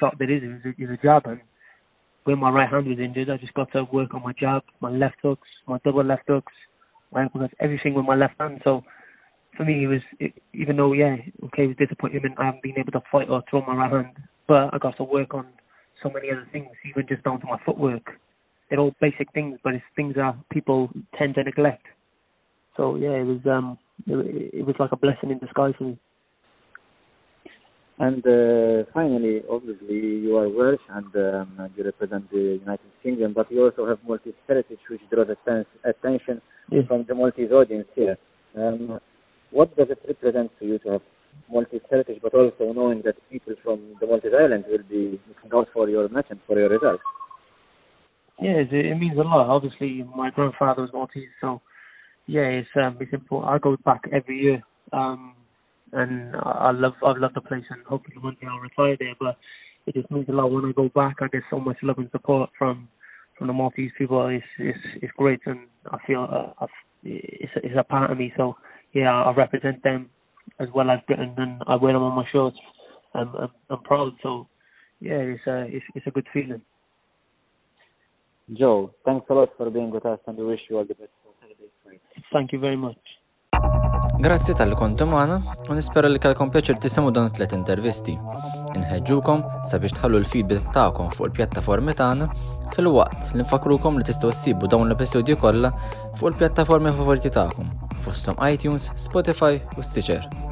shot 0.00 0.16
there 0.18 0.30
is 0.30 0.42
is 0.42 0.64
a, 0.64 0.82
is 0.82 0.90
a 0.90 1.02
jab, 1.02 1.26
and 1.26 1.40
when 2.24 2.38
my 2.38 2.50
right 2.50 2.68
hand 2.68 2.86
was 2.86 2.98
injured, 2.98 3.30
I 3.30 3.36
just 3.36 3.54
got 3.54 3.72
to 3.72 3.84
work 3.92 4.14
on 4.14 4.22
my 4.22 4.32
jab, 4.38 4.62
my 4.80 4.90
left 4.90 5.16
hooks, 5.22 5.48
my 5.66 5.78
double 5.84 6.04
left 6.04 6.24
hooks, 6.28 6.52
my 7.12 7.26
uppercuts, 7.26 7.52
everything 7.60 7.94
with 7.94 8.04
my 8.04 8.14
left 8.14 8.34
hand. 8.38 8.60
So 8.64 8.82
for 9.56 9.64
me, 9.64 9.84
it 9.84 9.88
was 9.88 10.00
it, 10.20 10.34
even 10.54 10.76
though 10.76 10.92
yeah, 10.92 11.16
okay, 11.44 11.64
it 11.64 11.68
was 11.68 11.76
disappointing 11.76 12.22
I 12.38 12.46
haven't 12.46 12.62
been 12.62 12.78
able 12.78 12.92
to 12.92 13.02
fight 13.10 13.28
or 13.28 13.42
throw 13.50 13.62
my 13.66 13.74
right 13.74 13.90
hand, 13.90 14.16
but 14.46 14.72
I 14.72 14.78
got 14.78 14.96
to 14.98 15.04
work 15.04 15.34
on 15.34 15.46
so 16.02 16.10
many 16.10 16.30
other 16.30 16.46
things, 16.52 16.68
even 16.88 17.06
just 17.08 17.24
down 17.24 17.40
to 17.40 17.46
my 17.46 17.58
footwork. 17.64 18.20
They're 18.70 18.78
all 18.78 18.94
basic 19.00 19.32
things, 19.32 19.58
but 19.64 19.74
it's 19.74 19.84
things 19.96 20.14
that 20.16 20.36
people 20.50 20.90
tend 21.16 21.34
to 21.36 21.44
neglect. 21.44 21.86
So 22.76 22.96
yeah, 22.96 23.10
it 23.10 23.24
was 23.24 23.40
um, 23.46 23.78
it, 24.06 24.54
it 24.54 24.66
was 24.66 24.76
like 24.78 24.92
a 24.92 24.96
blessing 24.96 25.30
in 25.30 25.38
disguise 25.38 25.74
for 25.78 25.84
me. 25.84 25.98
And 28.00 28.24
uh, 28.24 28.88
finally, 28.94 29.42
obviously, 29.50 29.96
you 29.96 30.36
are 30.36 30.48
Welsh 30.48 30.80
and 30.90 31.16
um, 31.16 31.70
you 31.76 31.84
represent 31.84 32.30
the 32.30 32.60
United 32.60 32.90
Kingdom, 33.02 33.32
but 33.32 33.50
you 33.50 33.64
also 33.64 33.88
have 33.88 33.98
Maltese 34.06 34.34
heritage, 34.46 34.78
which 34.88 35.00
draws 35.10 35.26
attention 35.84 36.40
Yeah. 36.70 36.82
from 36.86 37.04
the 37.08 37.14
Maltese 37.14 37.50
audience 37.50 37.88
here. 37.96 38.16
Um, 38.56 39.00
what 39.50 39.76
does 39.76 39.88
it 39.90 39.98
represent 40.06 40.50
to 40.58 40.66
you 40.66 40.78
to 40.80 40.90
have 40.90 41.02
Maltese 41.50 41.80
heritage, 41.90 42.18
but 42.22 42.34
also 42.34 42.72
knowing 42.72 43.02
that 43.04 43.16
people 43.30 43.54
from 43.62 43.96
the 44.00 44.06
Maltese 44.06 44.32
Islands 44.38 44.66
will 44.68 44.82
be 44.88 45.20
looking 45.28 45.50
out 45.54 45.68
for 45.72 45.88
your 45.88 46.08
match 46.08 46.26
and 46.30 46.40
for 46.46 46.58
your 46.58 46.68
results? 46.68 47.02
Yeah, 48.40 48.58
it, 48.58 48.72
it 48.72 48.98
means 48.98 49.18
a 49.18 49.22
lot. 49.22 49.48
Obviously, 49.48 50.04
my 50.14 50.30
grandfather 50.30 50.82
was 50.82 50.90
Maltese, 50.92 51.28
so 51.40 51.60
yeah, 52.26 52.42
it's 52.42 52.68
um, 52.76 52.98
it's 53.00 53.12
important. 53.12 53.52
I 53.52 53.58
go 53.58 53.76
back 53.84 54.02
every 54.12 54.38
year, 54.38 54.62
um, 54.92 55.34
and 55.92 56.36
I 56.36 56.68
I 56.68 56.70
love 56.70 56.92
I 57.04 57.12
love 57.16 57.32
the 57.34 57.40
place, 57.40 57.64
and 57.70 57.84
hopefully 57.84 58.16
one 58.20 58.36
day 58.40 58.46
I'll 58.48 58.60
retire 58.60 58.96
there. 58.98 59.14
But 59.18 59.38
it 59.86 59.94
just 59.94 60.10
means 60.10 60.28
a 60.28 60.32
lot 60.32 60.52
when 60.52 60.66
I 60.66 60.72
go 60.72 60.88
back. 60.94 61.16
I 61.20 61.28
get 61.28 61.42
so 61.50 61.58
much 61.58 61.78
love 61.82 61.98
and 61.98 62.10
support 62.12 62.50
from 62.56 62.88
from 63.36 63.46
the 63.46 63.52
Maltese 63.52 63.92
people. 63.96 64.28
It's 64.28 64.44
it's 64.58 64.78
it's 65.02 65.12
great, 65.16 65.40
and 65.46 65.60
I 65.90 65.98
feel 66.06 66.28
uh, 66.30 66.62
I've, 66.62 66.68
it's 67.02 67.52
it's 67.56 67.74
a 67.76 67.82
part 67.82 68.10
of 68.10 68.18
me. 68.18 68.32
So 68.36 68.56
yeah, 68.92 69.12
I 69.12 69.34
represent 69.34 69.82
them 69.82 70.10
as 70.60 70.68
well 70.74 70.90
as 70.90 71.00
Britain, 71.06 71.34
and 71.36 71.62
I 71.66 71.76
wear 71.76 71.92
them 71.92 72.02
on 72.02 72.14
my 72.16 72.26
shorts. 72.32 72.58
I'm 73.14 73.34
I'm, 73.36 73.50
I'm 73.70 73.82
proud. 73.82 74.12
So 74.22 74.46
yeah, 75.00 75.20
it's 75.34 75.46
a 75.46 75.66
it's, 75.66 75.86
it's 75.94 76.06
a 76.06 76.10
good 76.10 76.26
feeling. 76.32 76.62
Joe, 78.52 78.90
thanks 79.04 79.26
a 79.28 79.34
lot 79.34 79.50
for 79.56 79.70
being 79.70 79.90
with 79.90 80.06
us 80.06 80.18
and 80.26 80.38
we 80.38 80.44
wish 80.46 80.60
you 80.70 80.78
all 80.78 80.84
the 80.84 80.94
best 80.94 81.10
for 81.22 81.32
fight. 81.84 82.00
Thank 82.32 82.52
you 82.52 82.58
very 82.58 82.76
much. 82.76 82.96
Grazzi 84.24 84.54
tal-li 84.58 84.74
kontu 84.74 85.06
maħna 85.06 85.36
u 85.70 85.74
nispera 85.76 86.08
li 86.10 86.18
kalkom 86.18 86.48
pjaċir 86.54 86.80
tisimu 86.82 87.12
dan 87.14 87.28
tlet 87.36 87.52
intervisti. 87.54 88.16
Inħedġukom 88.78 89.44
sabiex 89.70 89.94
tħallu 89.98 90.22
l-feedback 90.22 90.72
ta'kom 90.74 91.12
fuq 91.14 91.28
il-pjattaformi 91.28 91.94
tagħna 92.00 92.30
fil-waqt 92.74 93.36
li 93.36 93.44
nfakrukom 93.44 94.00
li 94.00 94.08
tistgħu 94.08 94.32
ssibu 94.34 94.72
dawn 94.72 94.88
l-episodji 94.88 95.38
kollha 95.44 95.70
fuq 96.16 96.32
il-pjattaformi 96.32 96.96
favoriti 96.98 97.30
tagħkom 97.36 97.87
Fostom 98.04 98.34
iTunes, 98.54 98.90
Spotify 98.96 99.60
u 99.76 99.82
Stitcher. 99.82 100.47